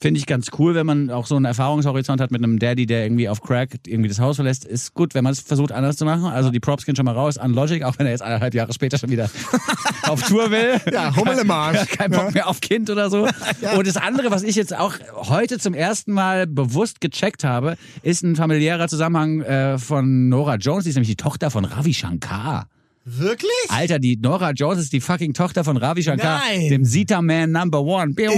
[0.00, 3.04] Finde ich ganz cool, wenn man auch so einen Erfahrungshorizont hat mit einem Daddy, der
[3.04, 4.64] irgendwie auf Crack irgendwie das Haus verlässt.
[4.64, 6.24] Ist gut, wenn man es versucht anders zu machen.
[6.24, 8.72] Also die Props gehen schon mal raus an Logic, auch wenn er jetzt eineinhalb Jahre
[8.72, 9.30] später schon wieder
[10.02, 10.80] auf Tour will.
[10.92, 11.76] Ja, Hummel im Arsch.
[11.76, 13.26] Ja, kein Bock mehr auf Kind oder so.
[13.76, 18.22] Und das andere, was ich jetzt auch heute zum ersten Mal bewusst gecheckt habe, ist
[18.22, 20.84] ein familiärer Zusammenhang äh, von Nora Jones.
[20.84, 22.68] Die ist nämlich die Tochter von Ravi Shankar.
[23.06, 23.50] Wirklich?
[23.68, 26.70] Alter, die Nora Jones ist die fucking Tochter von Ravi Shankar, Nein.
[26.70, 28.14] dem Sita Man Number One.
[28.18, 28.30] ja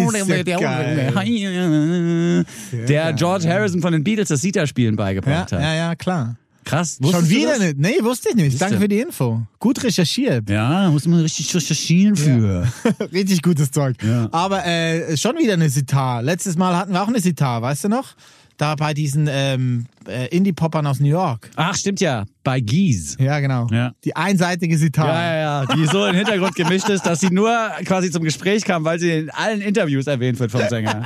[2.89, 5.63] Der George Harrison von den Beatles das Sita-Spielen Ja, beigebracht hat.
[5.63, 6.37] ja, ja, klar.
[6.65, 6.99] Krass.
[7.01, 7.79] Schon wieder nicht.
[7.79, 8.61] Nee, wusste ich nicht.
[8.61, 8.81] Danke du?
[8.81, 9.41] für die Info.
[9.61, 10.51] Gut recherchiert.
[10.51, 12.67] Ja, muss man richtig recherchieren für.
[13.13, 13.95] Richtig gutes Zeug.
[14.03, 14.29] Ja.
[14.33, 16.25] Aber äh, schon wieder eine Sitar.
[16.25, 18.15] Letztes Mal hatten wir auch eine Sitar, weißt du noch?
[18.57, 21.51] Da bei diesen ähm, äh, Indie-Poppern aus New York.
[21.57, 22.25] Ach, stimmt ja.
[22.43, 23.17] Bei Gies.
[23.19, 23.67] Ja, genau.
[23.73, 23.93] Ja.
[24.05, 25.09] Die einseitige Sitar.
[25.09, 27.51] Ja, ja, ja, die so im Hintergrund gemischt ist, dass sie nur
[27.85, 31.03] quasi zum Gespräch kam, weil sie in allen Interviews erwähnt wird vom Sänger.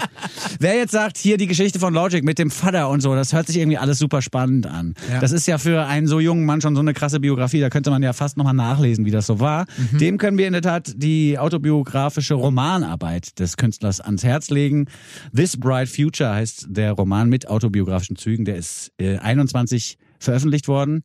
[0.59, 3.47] Wer jetzt sagt, hier die Geschichte von Logic mit dem Vater und so, das hört
[3.47, 4.95] sich irgendwie alles super spannend an.
[5.11, 5.21] Ja.
[5.21, 7.91] Das ist ja für einen so jungen Mann schon so eine krasse Biografie, da könnte
[7.91, 9.65] man ja fast nochmal nachlesen, wie das so war.
[9.93, 9.99] Mhm.
[9.99, 14.87] Dem können wir in der Tat die autobiografische Romanarbeit des Künstlers ans Herz legen.
[15.35, 21.03] This Bright Future heißt der Roman mit autobiografischen Zügen, der ist äh, 21 veröffentlicht worden.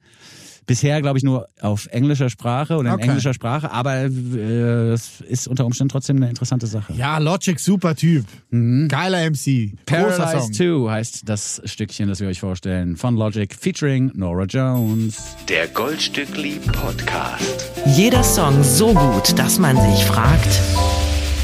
[0.67, 3.03] Bisher, glaube ich, nur auf englischer Sprache oder in Okay.
[3.03, 4.07] englischer Sprache, aber äh,
[4.93, 6.91] es ist unter Umständen trotzdem eine interessante Sache.
[6.93, 8.25] Ja, Logic, super Typ.
[8.49, 9.45] Geiler MC.
[9.45, 9.77] Mhm.
[9.86, 10.53] Paradise Song.
[10.88, 15.36] 2 heißt das Stückchen, das wir euch vorstellen, von Logic featuring Nora Jones.
[15.47, 17.69] Der Goldstückli Podcast.
[17.86, 20.49] Jeder Song so gut, dass man sich fragt,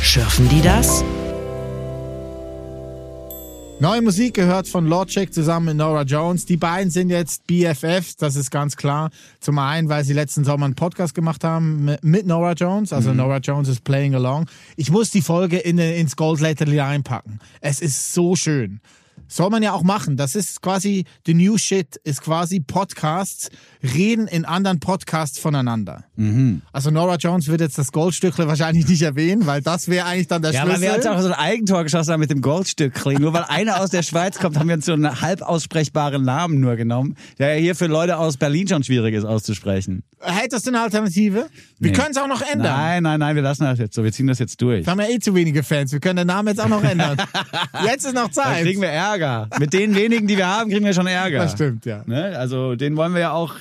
[0.02, 1.04] schürfen die das?
[3.82, 6.46] Neue Musik gehört von Logic zusammen mit Nora Jones.
[6.46, 9.10] Die beiden sind jetzt BFFs, das ist ganz klar.
[9.40, 12.94] Zum einen, weil sie letzten Sommer einen Podcast gemacht haben mit- Nora Jones.
[12.94, 14.46] Also Nora Jones ist playing along.
[14.76, 17.40] Ich muss die Folge in, ins Goldletterli einpacken.
[17.60, 18.82] Es ist so schön.
[19.28, 20.16] Soll man ja auch machen.
[20.16, 23.50] Das ist quasi, the new shit ist quasi Podcasts,
[23.84, 26.04] reden in anderen Podcasts voneinander.
[26.16, 26.62] Mhm.
[26.72, 30.42] Also Nora Jones wird jetzt das Goldstückle wahrscheinlich nicht erwähnen, weil das wäre eigentlich dann
[30.42, 30.90] der Ja, aber Schlüssel.
[30.90, 33.22] wir uns auch so ein Eigentor geschossen haben mit dem Goldstückchen.
[33.22, 36.60] Nur weil einer aus der Schweiz kommt, haben wir uns so einen halb aussprechbaren Namen
[36.60, 40.04] nur genommen, der ja hier für Leute aus Berlin schon schwierig ist auszusprechen.
[40.22, 41.48] Hättest du eine Alternative?
[41.80, 41.98] Wir Nee.
[41.98, 42.76] können es auch noch ändern.
[42.78, 44.04] Nein, nein, nein, wir lassen das jetzt so.
[44.04, 44.86] Wir ziehen das jetzt durch.
[44.86, 45.92] Wir haben ja eh zu wenige Fans.
[45.92, 47.18] Wir können den Namen jetzt auch noch ändern.
[47.86, 48.64] jetzt ist noch Dann Zeit.
[48.64, 49.50] kriegen wir Ärger.
[49.60, 51.40] Mit den wenigen, die wir haben, kriegen wir schon Ärger.
[51.40, 52.04] Das stimmt, ja.
[52.06, 52.38] Ne?
[52.38, 53.56] Also den wollen wir ja auch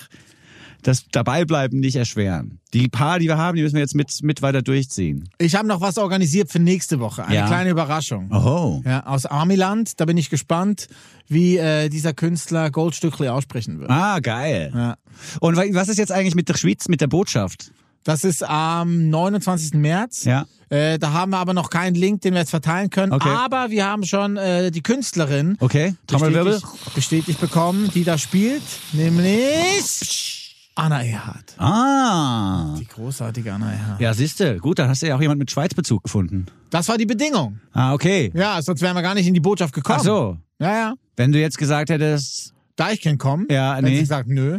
[0.82, 2.60] das Dabeibleiben nicht erschweren.
[2.72, 5.28] Die paar, die wir haben, die müssen wir jetzt mit, mit weiter durchziehen.
[5.38, 7.24] Ich habe noch was organisiert für nächste Woche.
[7.24, 7.46] Eine Ja.
[7.46, 8.30] kleine Überraschung.
[8.32, 8.80] Oh.
[8.84, 10.00] Ja, aus Armiland.
[10.00, 10.88] Da bin ich gespannt,
[11.28, 13.90] wie äh, dieser Künstler Goldstückli aussprechen wird.
[13.90, 14.72] Ah, geil.
[14.74, 14.96] Ja.
[15.40, 17.72] Und wa- was ist jetzt eigentlich mit der Schweiz, mit der Botschaft?
[18.04, 19.74] Das ist am 29.
[19.74, 20.24] März.
[20.24, 20.46] Ja.
[20.70, 23.12] Äh, da haben wir aber noch keinen Link, den wir jetzt verteilen können.
[23.12, 23.28] Okay.
[23.28, 26.52] Aber wir haben schon äh, die Künstlerin Okay, Trommelwirbel.
[26.54, 28.62] bestätigt, bestätigt bekommen, die da spielt,
[28.92, 30.39] nämlich
[30.80, 31.54] Anna Erhardt.
[31.58, 32.74] Ah.
[32.78, 34.00] Die großartige Anna Erhardt.
[34.00, 36.46] Ja, siehste, gut, dann hast du ja auch jemand mit Schweizbezug gefunden.
[36.70, 37.60] Das war die Bedingung.
[37.72, 38.30] Ah, okay.
[38.34, 39.98] Ja, sonst wären wir gar nicht in die Botschaft gekommen.
[40.00, 40.38] Ach so.
[40.58, 40.94] Ja, ja.
[41.16, 43.46] Wenn du jetzt gesagt hättest, Deichkind kommen.
[43.50, 43.94] Ja, Hätten nee.
[43.96, 44.58] sie gesagt, nö.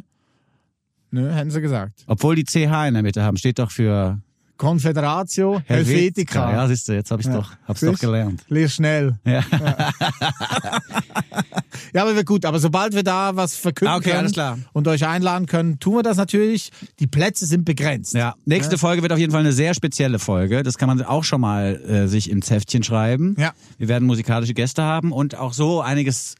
[1.12, 2.04] Nö, hätten sie gesagt.
[2.08, 4.20] obwohl die CH in der Mitte haben, steht doch für
[4.58, 6.52] Confederatio Helvetica.
[6.52, 7.34] Ja, siehste, jetzt habe ich Ja.
[7.34, 7.94] doch, hab's Siehst?
[7.96, 8.44] doch gelernt.
[8.48, 9.18] Les schnell.
[9.26, 9.44] Ja.
[9.52, 9.90] Ja,
[11.94, 12.46] aber wird gut.
[12.46, 14.60] Aber sobald wir da was verkünden Ah, okay, können alles klar.
[14.74, 16.72] und euch einladen können, tun wir das natürlich.
[17.00, 18.14] Die Plätze sind begrenzt.
[18.14, 20.64] Ja, nächste Folge wird auf jeden Fall eine sehr spezielle Folge.
[20.64, 23.36] Das kann man auch schon mal äh, sich ins Heftchen schreiben.
[23.38, 23.54] Ja.
[23.78, 26.36] Wir werden musikalische Gäste haben und auch so einiges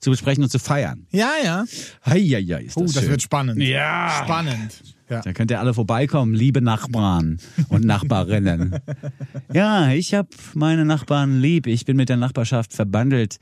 [0.00, 1.06] zu besprechen und zu feiern.
[1.10, 1.64] Ja, ja.
[2.06, 3.08] Heieiei, ist Oh, das, schön.
[3.10, 3.60] wird spannend.
[3.62, 4.22] Ja.
[4.24, 4.82] Spannend.
[5.10, 5.20] Ja.
[5.22, 7.38] Da könnt ihr alle vorbeikommen, liebe Nachbarn
[7.68, 8.76] und Nachbarinnen.
[9.52, 11.66] ja, ich habe meine Nachbarn lieb.
[11.66, 13.38] Ich bin mit der Nachbarschaft verbandelt.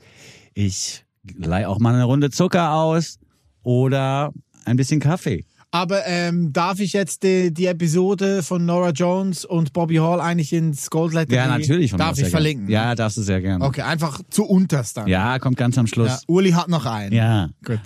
[0.55, 3.17] Ich leih auch mal eine Runde Zucker aus
[3.63, 4.31] oder
[4.65, 5.45] ein bisschen Kaffee.
[5.71, 10.51] Aber ähm, darf ich jetzt die, die Episode von Nora Jones und Bobby Hall eigentlich
[10.51, 11.91] ins Goldletter Ja, natürlich.
[11.91, 12.65] Darf ich verlinken?
[12.67, 12.83] Gern.
[12.89, 13.63] Ja, darfst du sehr gerne.
[13.63, 15.07] Okay, einfach zu unterst dann.
[15.07, 16.23] Ja, kommt ganz am Ja, Schluss.
[16.27, 17.13] Uli hat noch einen.
[17.13, 17.49] Ja.
[17.63, 17.79] Gut.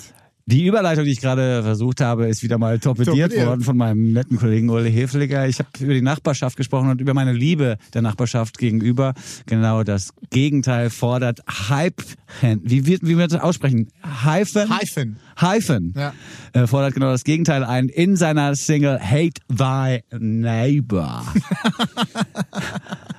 [0.46, 3.48] Die Überleitung, die ich gerade versucht habe, ist wieder mal torpediert Torpediert.
[3.48, 5.48] worden von meinem netten Kollegen Uli Hefliger.
[5.48, 9.14] Ich habe über die Nachbarschaft gesprochen und über meine Liebe der Nachbarschaft gegenüber.
[9.46, 11.40] Genau das Gegenteil fordert
[11.70, 12.02] Hype.
[12.42, 13.88] Wie wird wie wir das aussprechen?
[14.26, 14.70] Hyphen?
[14.70, 15.18] Hyphen.
[15.38, 15.94] Hyphen.
[15.96, 16.14] Ja.
[16.52, 21.24] Äh, fordert genau das Gegenteil ein in seiner Single Hate Thy Neighbor.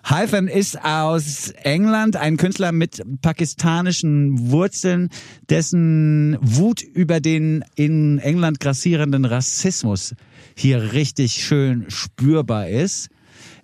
[0.07, 5.09] Hyphen ist aus England ein Künstler mit pakistanischen Wurzeln,
[5.49, 10.15] dessen Wut über den in England grassierenden Rassismus
[10.55, 13.09] hier richtig schön spürbar ist.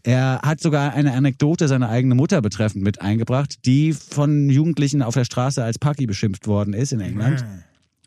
[0.03, 5.13] Er hat sogar eine Anekdote seiner eigenen Mutter betreffend mit eingebracht, die von Jugendlichen auf
[5.13, 7.45] der Straße als Paki beschimpft worden ist in England.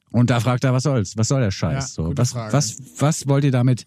[0.10, 1.18] Und da fragt er, was soll's?
[1.18, 1.96] Was soll der Scheiß?
[1.98, 2.54] Ja, so, was, Frage.
[2.54, 3.86] was, was wollt ihr damit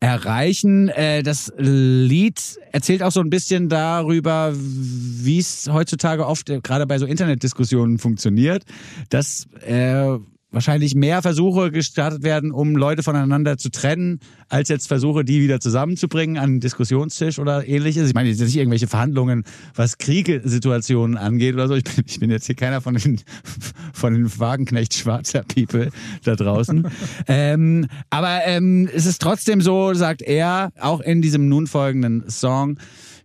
[0.00, 0.88] erreichen?
[0.88, 6.86] Äh, das Lied erzählt auch so ein bisschen darüber, wie es heutzutage oft äh, gerade
[6.86, 8.64] bei so Internetdiskussionen funktioniert,
[9.10, 10.18] dass äh,
[10.50, 15.60] wahrscheinlich mehr Versuche gestartet werden, um Leute voneinander zu trennen, als jetzt Versuche, die wieder
[15.60, 18.08] zusammenzubringen an den Diskussionstisch oder ähnliches.
[18.08, 19.44] Ich meine, jetzt nicht irgendwelche Verhandlungen,
[19.74, 21.74] was Kriegssituationen angeht oder so.
[21.74, 23.20] Ich bin, ich bin jetzt hier keiner von den,
[23.92, 25.90] von den Wagenknecht schwarzer People
[26.24, 26.88] da draußen.
[27.26, 32.78] ähm, aber ähm, es ist trotzdem so, sagt er, auch in diesem nun folgenden Song,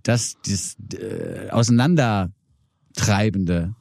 [0.03, 3.75] dass das äh, Auseinandertreibende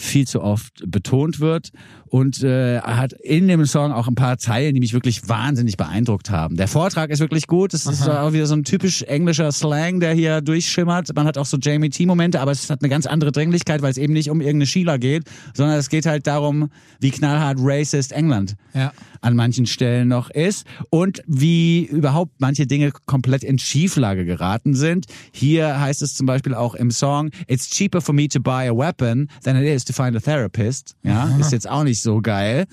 [0.00, 1.70] viel zu oft betont wird
[2.06, 6.30] und äh, hat in dem Song auch ein paar Zeilen, die mich wirklich wahnsinnig beeindruckt
[6.30, 6.56] haben.
[6.56, 10.14] Der Vortrag ist wirklich gut, es ist auch wieder so ein typisch englischer Slang, der
[10.14, 11.14] hier durchschimmert.
[11.14, 13.90] Man hat auch so Jamie T Momente, aber es hat eine ganz andere Dringlichkeit, weil
[13.90, 15.24] es eben nicht um irgendeine Sheila geht,
[15.54, 16.70] sondern es geht halt darum,
[17.00, 18.92] wie knallhart racist England Ja.
[19.20, 25.06] an manchen Stellen noch ist und wie überhaupt manche Dinge komplett in Schieflage geraten sind.
[25.32, 28.72] Hier heißt es zum Beispiel auch im Song, It's cheaper for me to buy a
[28.76, 30.94] weapon than it is to find a therapist.
[31.02, 32.66] Ja, ist jetzt auch nicht so geil.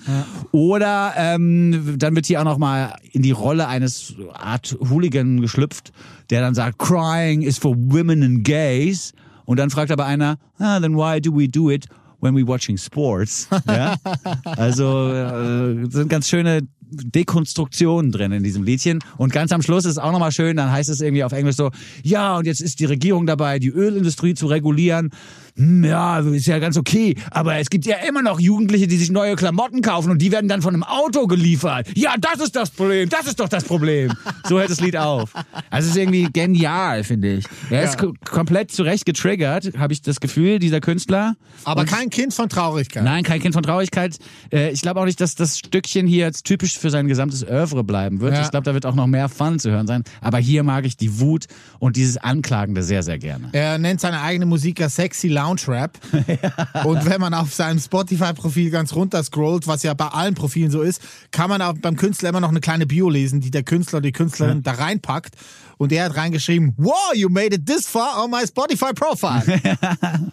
[0.52, 5.92] Oder ähm, dann wird hier auch noch mal in die Rolle eines Art Hooligan geschlüpft,
[6.30, 9.12] der dann sagt, Crying is for women and gays.
[9.44, 11.86] Und dann fragt aber einer, ah, then why do we do it?
[12.20, 13.48] when we watching sports.
[13.66, 13.96] Ja?
[14.44, 19.00] Also äh, sind ganz schöne Dekonstruktionen drin in diesem Liedchen.
[19.16, 21.70] Und ganz am Schluss ist auch nochmal schön, dann heißt es irgendwie auf Englisch so,
[22.02, 25.10] ja, und jetzt ist die Regierung dabei, die Ölindustrie zu regulieren.
[25.56, 29.10] Hm, ja, ist ja ganz okay, aber es gibt ja immer noch Jugendliche, die sich
[29.10, 31.88] neue Klamotten kaufen und die werden dann von einem Auto geliefert.
[31.94, 34.12] Ja, das ist das Problem, das ist doch das Problem.
[34.48, 35.32] So hört das Lied auf.
[35.70, 37.46] Also es ist irgendwie genial, finde ich.
[37.70, 41.36] Er ist ko- komplett zurecht getriggert, habe ich das Gefühl, dieser Künstler.
[41.64, 43.02] Aber Und- kein Kind von Traurigkeit.
[43.04, 44.18] Nein, kein Kind von Traurigkeit.
[44.52, 47.82] Äh, Ich glaube auch nicht, dass das Stückchen hier jetzt typisch für sein gesamtes Oeuvre
[47.82, 48.34] bleiben wird.
[48.34, 48.42] Ja.
[48.42, 50.04] Ich glaube, da wird auch noch mehr Fun zu hören sein.
[50.20, 51.46] Aber hier mag ich die Wut
[51.78, 53.48] und dieses Anklagende sehr, sehr gerne.
[53.52, 55.98] Er nennt seine eigene Musik ja Sexy Lounge Rap.
[56.84, 60.82] Und wenn man auf seinem Spotify-Profil ganz runter scrollt, was ja bei allen Profilen so
[60.82, 63.98] ist, kann man auch beim Künstler immer noch eine kleine Bio lesen, die der Künstler
[63.98, 65.34] oder die Künstlerin da reinpackt.
[65.78, 69.42] Und er hat reingeschrieben, wow, you made it this far on my Spotify profile.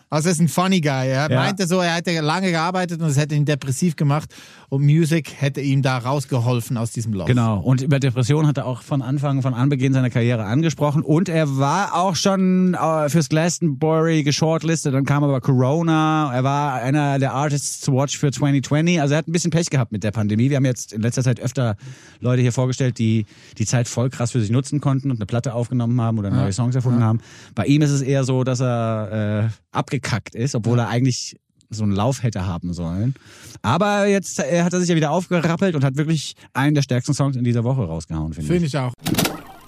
[0.10, 1.10] also er ist ein funny guy.
[1.10, 1.40] Er Ja.
[1.40, 4.34] meinte so, er hätte lange gearbeitet und es hätte ihn depressiv gemacht
[4.70, 7.26] und Music hätte ihm da rausgeholfen aus diesem Loch.
[7.26, 7.60] Genau.
[7.60, 11.04] Und über Depression hat er auch von Anfang, von Anbeginn seiner Karriere angesprochen.
[11.04, 14.94] Und er war auch schon äh, fürs Glastonbury geshortlistet.
[14.94, 16.34] Dann kam aber Corona.
[16.34, 19.02] Er war einer der Artists to watch für 2020.
[19.02, 20.50] Also er hat ein bisschen Pech gehabt mit der Pandemie.
[20.50, 21.76] Wir haben jetzt in letzter Zeit öfter
[22.22, 23.26] Leute hier vorgestellt, die
[23.58, 26.54] die Zeit voll krass für sich nutzen konnten und eine Platte aufgenommen haben oder neue
[26.54, 27.20] Songs erfunden haben.
[27.56, 31.38] Bei ihm ist es eher so, dass er äh, abgekackt ist, obwohl er eigentlich
[31.72, 33.16] so einen Lauf hätte haben sollen.
[33.64, 37.16] Aber jetzt äh, hat er sich ja wieder aufgerappelt und hat wirklich einen der stärksten
[37.16, 38.76] Songs in dieser Woche rausgehauen, finde Finde ich.
[38.76, 38.94] ich auch.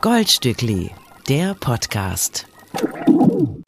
[0.01, 0.91] Goldstückli,
[1.28, 2.45] der Podcast.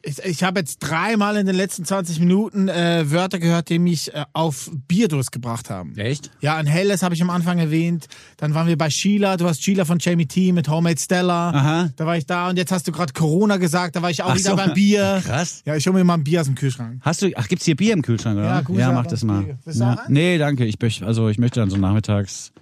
[0.07, 4.13] Ich, ich habe jetzt dreimal in den letzten 20 Minuten äh, Wörter gehört, die mich
[4.13, 5.97] äh, auf Bierdurst gebracht haben.
[5.97, 6.31] Echt?
[6.39, 8.07] Ja, ein helles habe ich am Anfang erwähnt.
[8.37, 9.35] Dann waren wir bei Sheila.
[9.35, 11.49] Du hast Sheila von Jamie T mit Homemade Stella.
[11.49, 11.89] Aha.
[11.97, 12.47] Da war ich da.
[12.49, 13.97] Und jetzt hast du gerade Corona gesagt.
[13.97, 14.55] Da war ich auch Ach wieder so.
[14.55, 15.21] beim Bier.
[15.25, 15.61] Krass.
[15.65, 17.01] Ja, ich hole mir mal ein Bier aus dem Kühlschrank.
[17.01, 18.45] Hast du, ach, gibt's hier Bier im Kühlschrank, oder?
[18.47, 19.57] Ja, gut, Ja, mach das mal.
[19.65, 20.05] Ja.
[20.07, 20.63] Nee, danke.
[20.63, 22.53] Ich, also, ich möchte dann so nachmittags.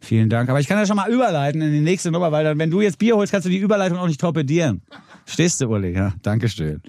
[0.00, 0.48] Vielen Dank.
[0.48, 2.80] Aber ich kann ja schon mal überleiten in die nächste Nummer, weil dann, wenn du
[2.80, 4.80] jetzt Bier holst, kannst du die Überleitung auch nicht torpedieren.
[5.30, 5.92] Stehst du, Uli?
[5.92, 6.82] Ja, danke schön.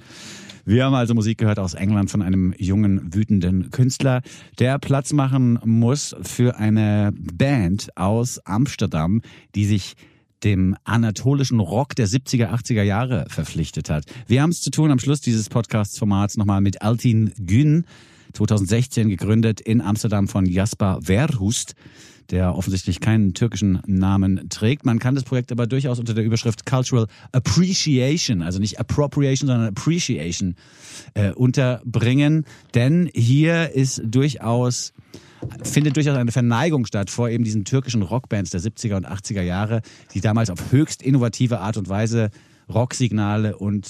[0.65, 4.21] Wir haben also Musik gehört aus England von einem jungen, wütenden Künstler,
[4.57, 9.21] der Platz machen muss für eine Band aus Amsterdam,
[9.53, 9.93] die sich
[10.43, 14.05] dem anatolischen Rock der 70er, 80er Jahre verpflichtet hat.
[14.25, 17.85] Wir haben es zu tun am Schluss dieses Podcast-Formats nochmal mit Altin Gün,
[18.33, 21.75] 2016 gegründet in Amsterdam von Jasper Verhust,
[22.29, 24.85] der offensichtlich keinen türkischen Namen trägt.
[24.85, 29.67] Man kann das Projekt aber durchaus unter der Überschrift Cultural Appreciation, also nicht Appropriation, sondern
[29.67, 30.55] Appreciation
[31.13, 32.45] äh, unterbringen.
[32.73, 34.93] Denn hier ist durchaus
[35.63, 39.81] findet durchaus eine Verneigung statt vor eben diesen türkischen Rockbands der 70er und 80er Jahre,
[40.13, 42.29] die damals auf höchst innovative Art und Weise
[42.73, 43.87] Rocksignale und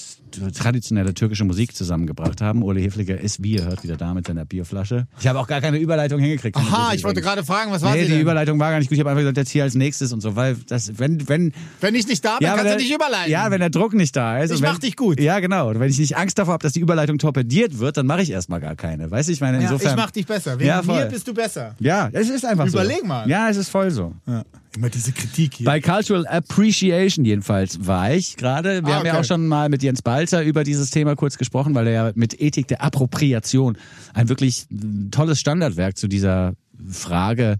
[0.54, 2.62] traditionelle türkische Musik zusammengebracht haben.
[2.62, 5.06] Ole Hefliger ist, wie ihr hört, wieder da mit seiner Bierflasche.
[5.20, 6.56] Ich habe auch gar keine Überleitung hingekriegt.
[6.56, 8.20] Aha, ich wollte gerade fragen, was war Nee, die denn?
[8.20, 8.94] Überleitung war gar nicht gut.
[8.96, 11.94] Ich habe einfach gesagt, jetzt hier als nächstes und so, weil das, wenn, wenn, Wenn
[11.94, 13.30] ich nicht da bin, ja, kannst wenn du der- nicht überleiten.
[13.30, 14.50] Ja, wenn der Druck nicht da ist.
[14.50, 15.20] Ich und wenn, mach dich gut.
[15.20, 15.68] Ja, genau.
[15.68, 18.30] Und wenn ich nicht Angst davor habe, dass die Überleitung torpediert wird, dann mache ich
[18.30, 19.10] erstmal gar keine.
[19.10, 19.90] Weißt du, ich meine, ja, insofern.
[19.90, 20.58] ich mach dich besser.
[20.58, 21.04] Wegen Ja, voll.
[21.04, 21.74] mir bist du besser.
[21.78, 22.78] Ja, es ist einfach so.
[22.78, 23.28] Überleg mal.
[23.28, 24.14] Ja, es ist voll so.
[24.26, 24.42] Ja.
[24.76, 25.66] Immer diese Kritik hier.
[25.66, 28.82] Bei Cultural Appreciation jedenfalls war ich gerade.
[28.84, 29.20] Wir Ah, haben ja okay.
[29.20, 32.40] auch schon mal mit Jens Balzer über dieses Thema kurz gesprochen, weil er ja mit
[32.40, 33.76] Ethik der Appropriation
[34.14, 34.66] ein wirklich
[35.10, 36.54] tolles Standardwerk zu dieser
[36.88, 37.58] Frage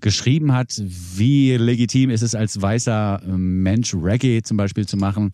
[0.00, 0.80] geschrieben hat.
[1.16, 5.30] Wie legitim ist es als weißer ähm, Mensch Reggae zum Beispiel zu machen?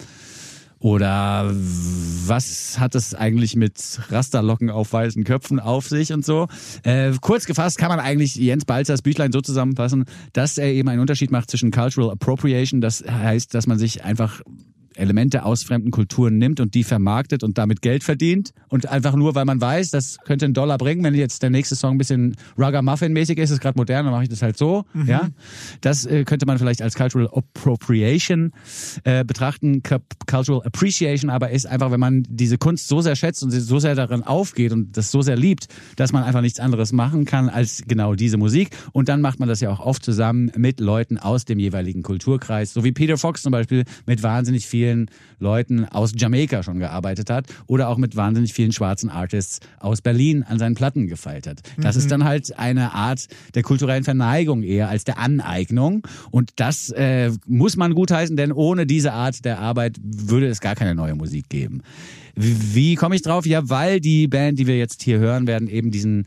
[0.84, 3.72] Oder was hat es eigentlich mit
[4.10, 6.46] Rasterlocken auf weißen Köpfen auf sich und so?
[6.82, 10.04] Äh, kurz gefasst kann man eigentlich Jens Balzers Büchlein so zusammenfassen,
[10.34, 14.42] dass er eben einen Unterschied macht zwischen Cultural Appropriation, das heißt, dass man sich einfach
[14.96, 19.34] Elemente aus fremden Kulturen nimmt und die vermarktet und damit Geld verdient und einfach nur,
[19.34, 22.36] weil man weiß, das könnte einen Dollar bringen, wenn jetzt der nächste Song ein bisschen
[22.56, 25.28] Ragamuffin-mäßig ist, ist gerade modern, dann mache ich das halt so, ja.
[25.80, 28.52] Das äh, könnte man vielleicht als Cultural Appropriation
[29.04, 29.82] äh, betrachten.
[29.82, 33.78] Cu- Cultural Appreciation aber ist einfach, wenn man diese Kunst so sehr schätzt und so
[33.78, 35.66] sehr darin aufgeht und das so sehr liebt,
[35.96, 39.48] dass man einfach nichts anderes machen kann als genau diese Musik und dann macht man
[39.48, 43.42] das ja auch oft zusammen mit Leuten aus dem jeweiligen Kulturkreis, so wie Peter Fox
[43.42, 48.52] zum Beispiel mit wahnsinnig vielen Leuten aus Jamaika schon gearbeitet hat oder auch mit wahnsinnig
[48.52, 51.60] vielen schwarzen Artists aus Berlin an seinen Platten gefeilt hat.
[51.78, 56.90] Das ist dann halt eine Art der kulturellen Verneigung eher als der Aneignung und das
[56.90, 61.14] äh, muss man gutheißen, denn ohne diese Art der Arbeit würde es gar keine neue
[61.14, 61.82] Musik geben.
[62.34, 63.46] Wie, wie komme ich drauf?
[63.46, 66.26] Ja, weil die Band, die wir jetzt hier hören werden, eben diesen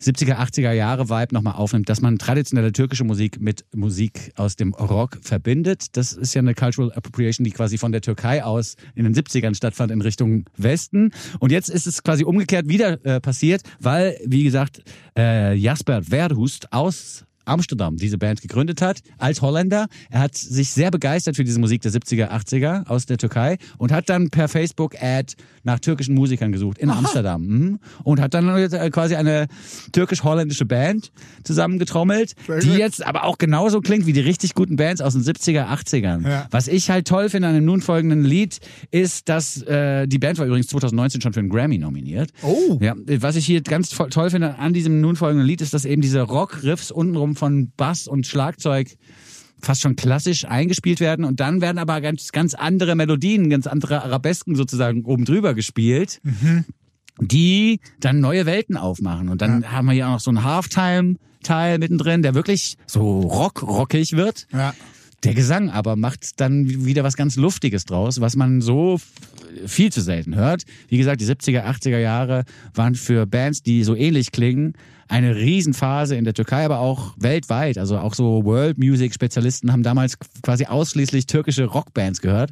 [0.00, 4.72] 70er, 80er Jahre Vibe nochmal aufnimmt, dass man traditionelle türkische Musik mit Musik aus dem
[4.74, 5.96] Rock verbindet.
[5.96, 9.54] Das ist ja eine Cultural Appropriation, die quasi von der Türkei aus in den 70ern
[9.54, 11.10] stattfand in Richtung Westen.
[11.40, 14.82] Und jetzt ist es quasi umgekehrt wieder äh, passiert, weil, wie gesagt,
[15.16, 19.88] äh, Jasper Verhust aus Amsterdam diese Band gegründet hat, als Holländer.
[20.10, 23.90] Er hat sich sehr begeistert für diese Musik der 70er, 80er aus der Türkei und
[23.90, 25.34] hat dann per Facebook-Ad
[25.68, 27.78] nach türkischen Musikern gesucht in Amsterdam mhm.
[28.02, 29.46] und hat dann äh, quasi eine
[29.92, 31.12] türkisch-holländische Band
[31.44, 35.66] zusammengetrommelt, die jetzt aber auch genauso klingt wie die richtig guten Bands aus den 70er,
[35.68, 36.26] 80ern.
[36.26, 36.46] Ja.
[36.50, 38.60] Was ich halt toll finde an dem nun folgenden Lied
[38.90, 42.30] ist, dass äh, die Band war übrigens 2019 schon für einen Grammy nominiert.
[42.42, 42.78] Oh.
[42.80, 45.84] Ja, was ich hier ganz to- toll finde an diesem nun folgenden Lied ist, dass
[45.84, 48.96] eben diese Rock-Riffs untenrum von Bass und Schlagzeug
[49.60, 54.02] fast schon klassisch eingespielt werden und dann werden aber ganz, ganz andere Melodien, ganz andere
[54.02, 56.20] Arabesken sozusagen oben drüber gespielt,
[57.20, 59.28] die dann neue Welten aufmachen.
[59.28, 64.12] Und dann haben wir hier auch noch so einen Halftime-Teil mittendrin, der wirklich so rock-rockig
[64.12, 64.46] wird.
[64.52, 64.74] Ja.
[65.24, 69.00] Der Gesang aber macht dann wieder was ganz Luftiges draus, was man so
[69.66, 70.62] viel zu selten hört.
[70.88, 74.74] Wie gesagt, die 70er, 80er Jahre waren für Bands, die so ähnlich klingen,
[75.08, 77.78] eine Riesenphase in der Türkei, aber auch weltweit.
[77.78, 82.50] Also auch so World Music Spezialisten haben damals quasi ausschließlich türkische Rockbands gehört,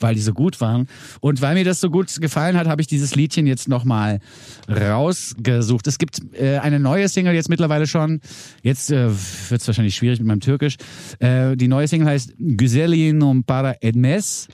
[0.00, 0.88] weil die so gut waren.
[1.20, 4.20] Und weil mir das so gut gefallen hat, habe ich dieses Liedchen jetzt nochmal
[4.68, 5.86] rausgesucht.
[5.86, 8.20] Es gibt äh, eine neue Single jetzt mittlerweile schon.
[8.62, 10.76] Jetzt äh, wird es wahrscheinlich schwierig mit meinem Türkisch.
[11.18, 14.48] Äh, die neue Single heißt Güzelin und para Edmes.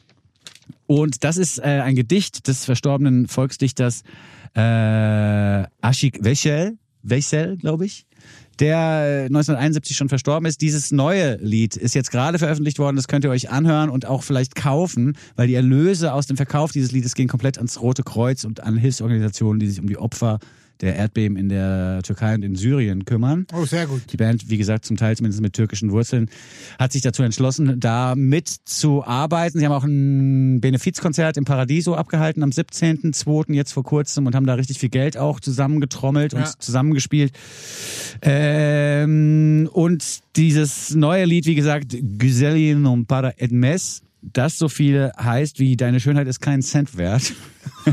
[0.86, 4.02] Und das ist äh, ein Gedicht des verstorbenen Volksdichters
[4.54, 8.06] äh, Ashik Veysel, Veysel, glaube ich,
[8.58, 10.60] der äh, 1971 schon verstorben ist.
[10.60, 12.96] Dieses neue Lied ist jetzt gerade veröffentlicht worden.
[12.96, 16.72] Das könnt ihr euch anhören und auch vielleicht kaufen, weil die Erlöse aus dem Verkauf
[16.72, 20.38] dieses Liedes gehen komplett ans Rote Kreuz und an Hilfsorganisationen, die sich um die Opfer
[20.80, 23.46] der Erdbeben in der Türkei und in Syrien kümmern.
[23.54, 24.02] Oh, sehr gut.
[24.12, 26.28] Die Band, wie gesagt, zum Teil zumindest mit türkischen Wurzeln,
[26.78, 29.60] hat sich dazu entschlossen, da mitzuarbeiten.
[29.60, 33.52] Sie haben auch ein Benefizkonzert im Paradiso abgehalten am 17.02.
[33.54, 36.40] jetzt vor kurzem und haben da richtig viel Geld auch zusammengetrommelt Ja.
[36.40, 37.32] und zusammengespielt.
[38.22, 44.02] Ähm, und dieses neue Lied, wie gesagt, Güzelin non para Edmes,
[44.32, 47.32] das so viel heißt wie Deine Schönheit ist kein Cent wert.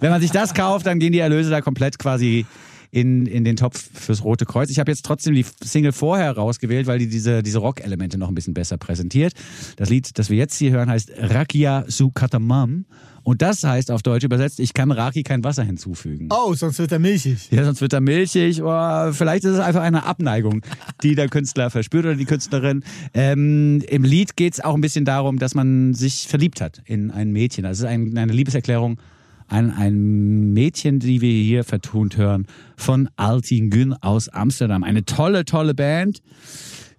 [0.00, 2.46] Wenn man sich das kauft, dann gehen die Erlöse da komplett quasi
[2.94, 4.70] in, in den Topf fürs Rote Kreuz.
[4.70, 8.36] Ich habe jetzt trotzdem die Single vorher rausgewählt, weil die diese, diese Rock-Elemente noch ein
[8.36, 9.32] bisschen besser präsentiert.
[9.76, 12.84] Das Lied, das wir jetzt hier hören, heißt Rakia su Katamam.
[13.24, 16.28] Und das heißt auf Deutsch übersetzt, ich kann Raki kein Wasser hinzufügen.
[16.30, 17.50] Oh, sonst wird er milchig.
[17.50, 20.60] Ja, sonst wird er milchig oder vielleicht ist es einfach eine Abneigung,
[21.02, 22.84] die der Künstler verspürt oder die Künstlerin.
[23.14, 27.10] Ähm, Im Lied geht es auch ein bisschen darum, dass man sich verliebt hat in
[27.10, 27.64] ein Mädchen.
[27.64, 28.98] Das ist ein, eine Liebeserklärung
[29.48, 34.82] an ein Mädchen, die wir hier vertont hören, von Altin Gün aus Amsterdam.
[34.82, 36.20] Eine tolle, tolle Band,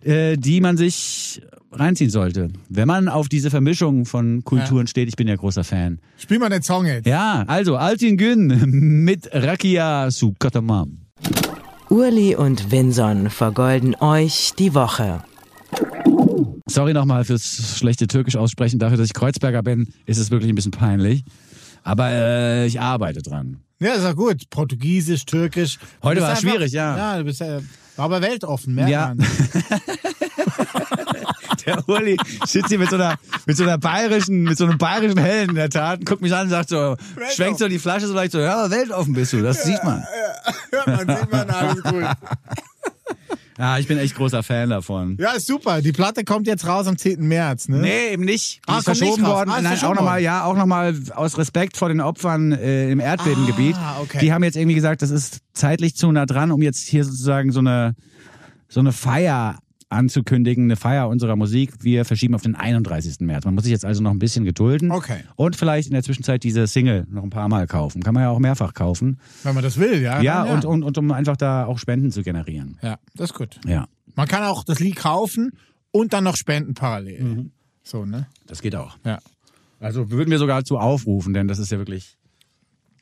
[0.01, 1.41] äh, die man sich
[1.71, 2.49] reinziehen sollte.
[2.69, 5.99] Wenn man auf diese Vermischung von Kulturen steht, ich bin ja großer Fan.
[6.17, 7.05] Spiel mal den Song jetzt.
[7.05, 8.47] Ja, also Altin Gün
[9.03, 10.99] mit Rakia Sukatamam.
[11.89, 15.23] Urli und Vinson vergolden euch die Woche.
[16.67, 18.79] Sorry nochmal fürs schlechte Türkisch aussprechen.
[18.79, 21.23] Dafür, dass ich Kreuzberger bin, ist es wirklich ein bisschen peinlich.
[21.85, 23.61] Aber äh, ich arbeite dran.
[23.79, 24.49] Ja, ist auch gut.
[24.49, 25.77] Portugiesisch, Türkisch.
[26.01, 26.97] Heute war es schwierig, ja.
[26.97, 27.59] Ja, du bist ja,
[27.95, 29.13] war aber weltoffen, merkt Ja.
[29.15, 29.19] man.
[31.65, 35.19] Der Uli sitzt hier mit so einer, mit so einer bayerischen, mit so einem bayerischen
[35.19, 36.95] Helden in der Tat, guckt mich an und sagt so,
[37.35, 40.03] schwenkt so die Flasche so leicht so, ja, weltoffen bist du, das sieht man.
[40.71, 42.03] Ja, man sieht man, alles gut.
[43.57, 45.17] Ja, ich bin echt großer Fan davon.
[45.19, 45.81] Ja, ist super.
[45.81, 47.25] Die Platte kommt jetzt raus am 10.
[47.25, 47.77] März, ne?
[47.77, 48.55] Nee, eben nicht.
[48.67, 49.49] Die Ah, ist verschoben nicht worden.
[49.49, 52.91] Ah, ist Nein, verschoben auch nochmal, ja, auch nochmal aus Respekt vor den Opfern äh,
[52.91, 53.75] im Erdbebengebiet.
[53.77, 54.19] Ah, okay.
[54.19, 57.51] Die haben jetzt irgendwie gesagt, das ist zeitlich zu nah dran, um jetzt hier sozusagen
[57.51, 57.95] so eine,
[58.67, 59.57] so eine Feier
[59.95, 61.73] anzukündigen, eine Feier unserer Musik.
[61.79, 63.19] Wir verschieben auf den 31.
[63.21, 63.45] März.
[63.45, 64.91] Man muss sich jetzt also noch ein bisschen gedulden.
[64.91, 65.21] Okay.
[65.35, 68.03] Und vielleicht in der Zwischenzeit diese Single noch ein paar Mal kaufen.
[68.03, 69.19] Kann man ja auch mehrfach kaufen.
[69.43, 70.21] Wenn man das will, ja.
[70.21, 72.77] Ja, dann Und, und, und um einfach da auch Spenden zu generieren.
[72.81, 73.59] Ja, das ist gut.
[73.65, 75.51] Ja, Man kann auch das Lied kaufen
[75.91, 77.23] und dann noch spenden parallel.
[77.23, 77.51] Mhm.
[77.83, 78.27] So, ne?
[78.47, 78.97] das geht auch.
[79.03, 79.19] Ja.
[79.79, 82.17] Also würden wir sogar dazu aufrufen, denn das ist ja wirklich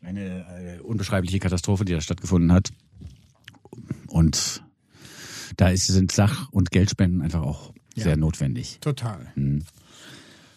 [0.01, 0.45] eine
[0.77, 2.71] äh, unbeschreibliche Katastrophe, die da stattgefunden hat.
[4.07, 4.63] Und
[5.57, 8.79] da ist, sind Sach- und Geldspenden einfach auch sehr notwendig.
[8.81, 9.31] Total.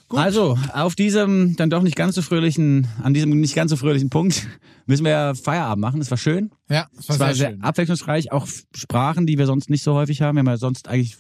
[0.09, 0.21] Gut.
[0.21, 4.09] Also, auf diesem dann doch nicht ganz so fröhlichen, an diesem nicht ganz so fröhlichen
[4.09, 4.47] Punkt
[4.87, 6.01] müssen wir ja Feierabend machen.
[6.01, 6.51] Es war schön.
[6.69, 9.95] Ja, das war, Es war sehr, sehr abwechslungsreich, auch Sprachen, die wir sonst nicht so
[9.95, 10.37] häufig haben.
[10.37, 11.17] Wir haben ja sonst eigentlich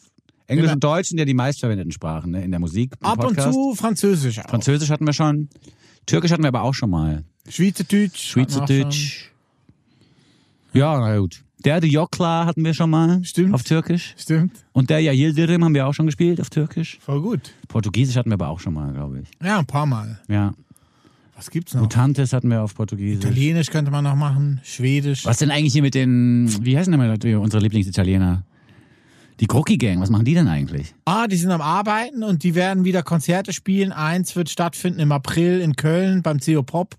[0.47, 0.75] Englisch Genau.
[0.75, 2.93] und Deutsch sind ja die meistverwendeten Sprachen ne, in der Musik.
[3.01, 3.53] Ab und Podcast.
[3.53, 4.49] zu Französisch auch.
[4.49, 5.49] Französisch hatten wir schon.
[6.07, 7.25] Türkisch hatten wir aber auch schon mal.
[7.49, 8.19] Schweizerdeutsch.
[8.31, 9.31] Schweizerdeutsch.
[10.77, 11.43] Ja, na gut.
[11.65, 13.25] Der de Jokla hatten wir schon mal.
[13.25, 13.55] Stimmt.
[13.55, 14.15] Auf Türkisch.
[14.19, 14.53] Stimmt.
[14.73, 16.99] Und der Yildirim haben wir auch schon gespielt auf Türkisch.
[17.01, 17.53] Voll gut.
[17.67, 19.29] Portugiesisch hatten wir aber auch schon mal, glaube ich.
[19.45, 20.21] Ja, ein paar Mal.
[20.29, 20.53] Ja.
[21.35, 21.83] Was gibt's noch?
[21.83, 23.25] Mutantes hatten wir auf Portugiesisch.
[23.25, 24.61] Italienisch könnte man noch machen.
[24.65, 25.25] Schwedisch.
[25.27, 28.43] Was denn eigentlich hier mit den, wie heißen denn mal unsere Lieblingsitaliener?
[29.41, 30.95] Die Crookie Gang, was machen die denn eigentlich?
[31.05, 33.93] Ah, die sind am Arbeiten und die werden wieder Konzerte spielen.
[33.93, 36.97] Eins wird stattfinden im April in Köln beim CO Pop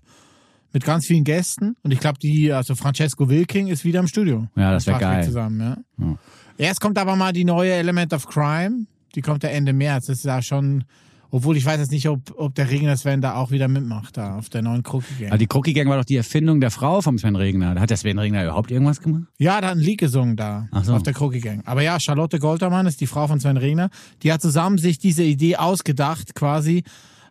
[0.72, 1.76] mit ganz vielen Gästen.
[1.82, 4.48] Und ich glaube, die, also Francesco Wilking ist wieder im Studio.
[4.56, 5.26] Ja, das wär Mit Patrick geil.
[5.26, 5.60] Zusammen,
[5.98, 6.16] ja.
[6.58, 8.86] Erst kommt aber mal die neue Element of Crime.
[9.14, 10.06] Die kommt ja Ende März.
[10.06, 10.84] Das ist ja schon,
[11.30, 14.36] obwohl ich weiß jetzt nicht, ob, ob der Regner Sven da auch wieder mitmacht, da
[14.36, 15.30] auf der neuen Crookie Gang.
[15.30, 17.80] Aber die Crookie Gang war doch die Erfindung der Frau vom Sven Regner.
[17.80, 19.24] Hat der Sven Regner überhaupt irgendwas gemacht?
[19.38, 20.94] Ja, da hat ein Lied gesungen da so.
[20.94, 21.62] auf der Crookie Gang.
[21.64, 23.88] Aber ja, Charlotte Goltermann ist die Frau von Sven Regner.
[24.22, 26.82] Die hat zusammen sich diese Idee ausgedacht, quasi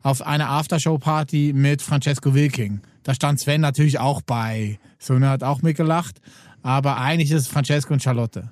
[0.04, 2.82] auf einer Aftershow-Party mit Francesco Wilking.
[3.08, 4.80] Da stand Sven natürlich auch bei.
[5.00, 6.20] Sone hat auch mitgelacht.
[6.62, 8.50] Aber eigentlich ist es Francesco und Charlotte.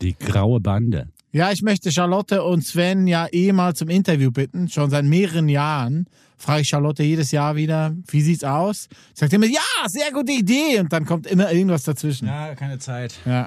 [0.00, 1.06] Die graue Bande.
[1.30, 4.68] Ja, ich möchte Charlotte und Sven ja eh mal zum Interview bitten.
[4.68, 6.06] Schon seit mehreren Jahren
[6.36, 8.88] frage ich Charlotte jedes Jahr wieder, wie sieht's aus?
[9.14, 10.80] Sagt immer, ja, sehr gute Idee.
[10.80, 12.26] Und dann kommt immer irgendwas dazwischen.
[12.26, 13.14] Ja, keine Zeit.
[13.24, 13.46] Ja.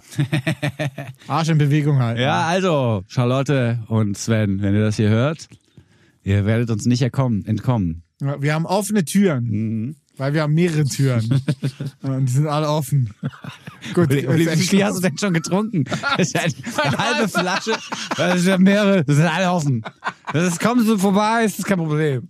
[1.27, 2.17] Arsch in Bewegung halt.
[2.17, 5.49] Ja, also, Charlotte und Sven, wenn ihr das hier hört,
[6.23, 8.04] ihr werdet uns nicht entkommen.
[8.19, 9.95] Wir haben offene Türen, Mhm.
[10.17, 11.41] weil wir haben mehrere Türen.
[12.01, 13.13] Und die sind alle offen.
[13.93, 15.83] Gut, Wie, viel hast du denn schon getrunken?
[16.17, 16.53] Das ist eine,
[16.83, 17.73] eine halbe Flasche.
[18.15, 19.03] Das sind mehrere.
[19.03, 19.83] Das sind alle offen.
[20.31, 22.29] Das ist, kommen Sie vorbei, ist kein Problem.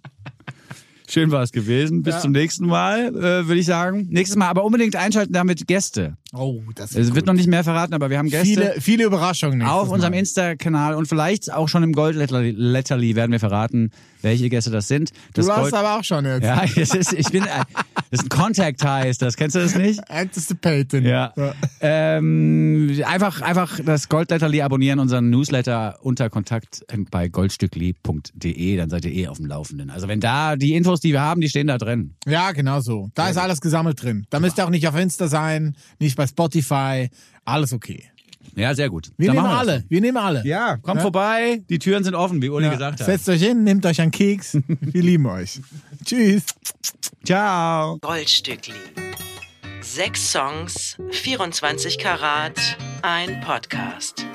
[1.15, 2.01] Schön war es gewesen.
[2.03, 2.19] Bis Ja.
[2.19, 4.07] zum nächsten Mal, äh, würde ich sagen.
[4.09, 6.17] Nächstes Mal aber unbedingt einschalten, damit Gäste.
[6.33, 7.27] Oh, das Es ist wird gut.
[7.27, 8.45] noch nicht mehr verraten, aber wir haben Gäste.
[8.45, 9.61] viele, viele Überraschungen.
[9.61, 10.11] Auf unserem.
[10.11, 13.91] Insta-Kanal und vielleicht auch schon im Gold-Letterli werden wir verraten,
[14.21, 15.11] welche Gäste das sind.
[15.33, 16.43] Du Das hast Gold aber auch schon jetzt.
[16.43, 17.47] ja, das ist, ich bin, äh,
[18.11, 19.37] das ist ein Contact heißt das.
[19.37, 20.01] Kennst du das nicht?
[20.11, 21.05] Anticipating.
[21.05, 21.33] Ja.
[21.79, 29.11] Ähm, einfach, einfach das Goldletterli abonnieren, unseren Newsletter unter Kontakt bei goldstückli.de, dann seid ihr
[29.13, 29.89] eh auf dem Laufenden.
[29.89, 32.15] Also wenn da die Infos, die wir haben, die stehen da drin.
[32.27, 33.09] Ja, genau so.
[33.15, 34.25] Da ist alles gesammelt drin.
[34.29, 37.09] Da müsst ihr auch nicht auf Insta sein, nicht bei Spotify.
[37.45, 38.03] Alles okay.
[38.55, 39.11] Ja, sehr gut.
[39.17, 39.83] Wir Dann nehmen wir alle.
[39.89, 40.45] Wir nehmen alle.
[40.45, 41.01] Ja, kommt Ja.
[41.01, 42.71] vorbei, die Türen sind offen, wie Uli Ja.
[42.73, 43.05] gesagt hat.
[43.05, 44.57] Setzt euch hin, nehmt euch einen Keks.
[44.67, 45.59] Wir lieben euch.
[46.05, 46.43] Tschüss.
[47.25, 47.97] Ciao.
[47.99, 48.73] Goldstückli.
[49.81, 54.25] Sechs Songs, 24 Karat, ein Podcast.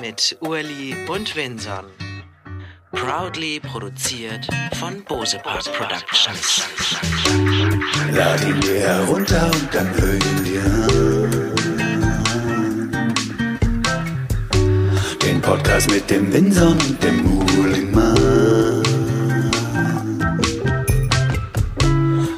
[0.00, 1.84] Mit Urli und Vinson.
[2.92, 4.46] Proudly produziert
[4.78, 6.62] von Bose Park Productions.
[8.12, 11.52] Lad ihn dir herunter und dann hör ihn dir an.
[15.22, 18.82] Den Podcast mit dem Winson und dem Muhlingmann.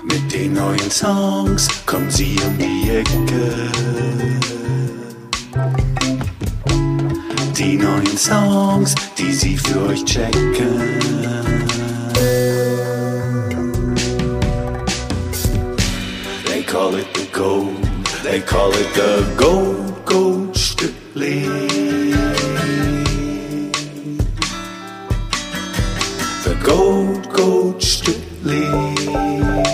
[0.04, 4.63] Mit den neuen Songs kommen sie um die Ecke.
[7.64, 11.00] Die neuen Songs, die sie für euch checken.
[16.44, 17.74] They call it the gold.
[18.22, 21.46] They call it the gold, gold Stückli.
[26.44, 29.73] The gold, gold Stückli.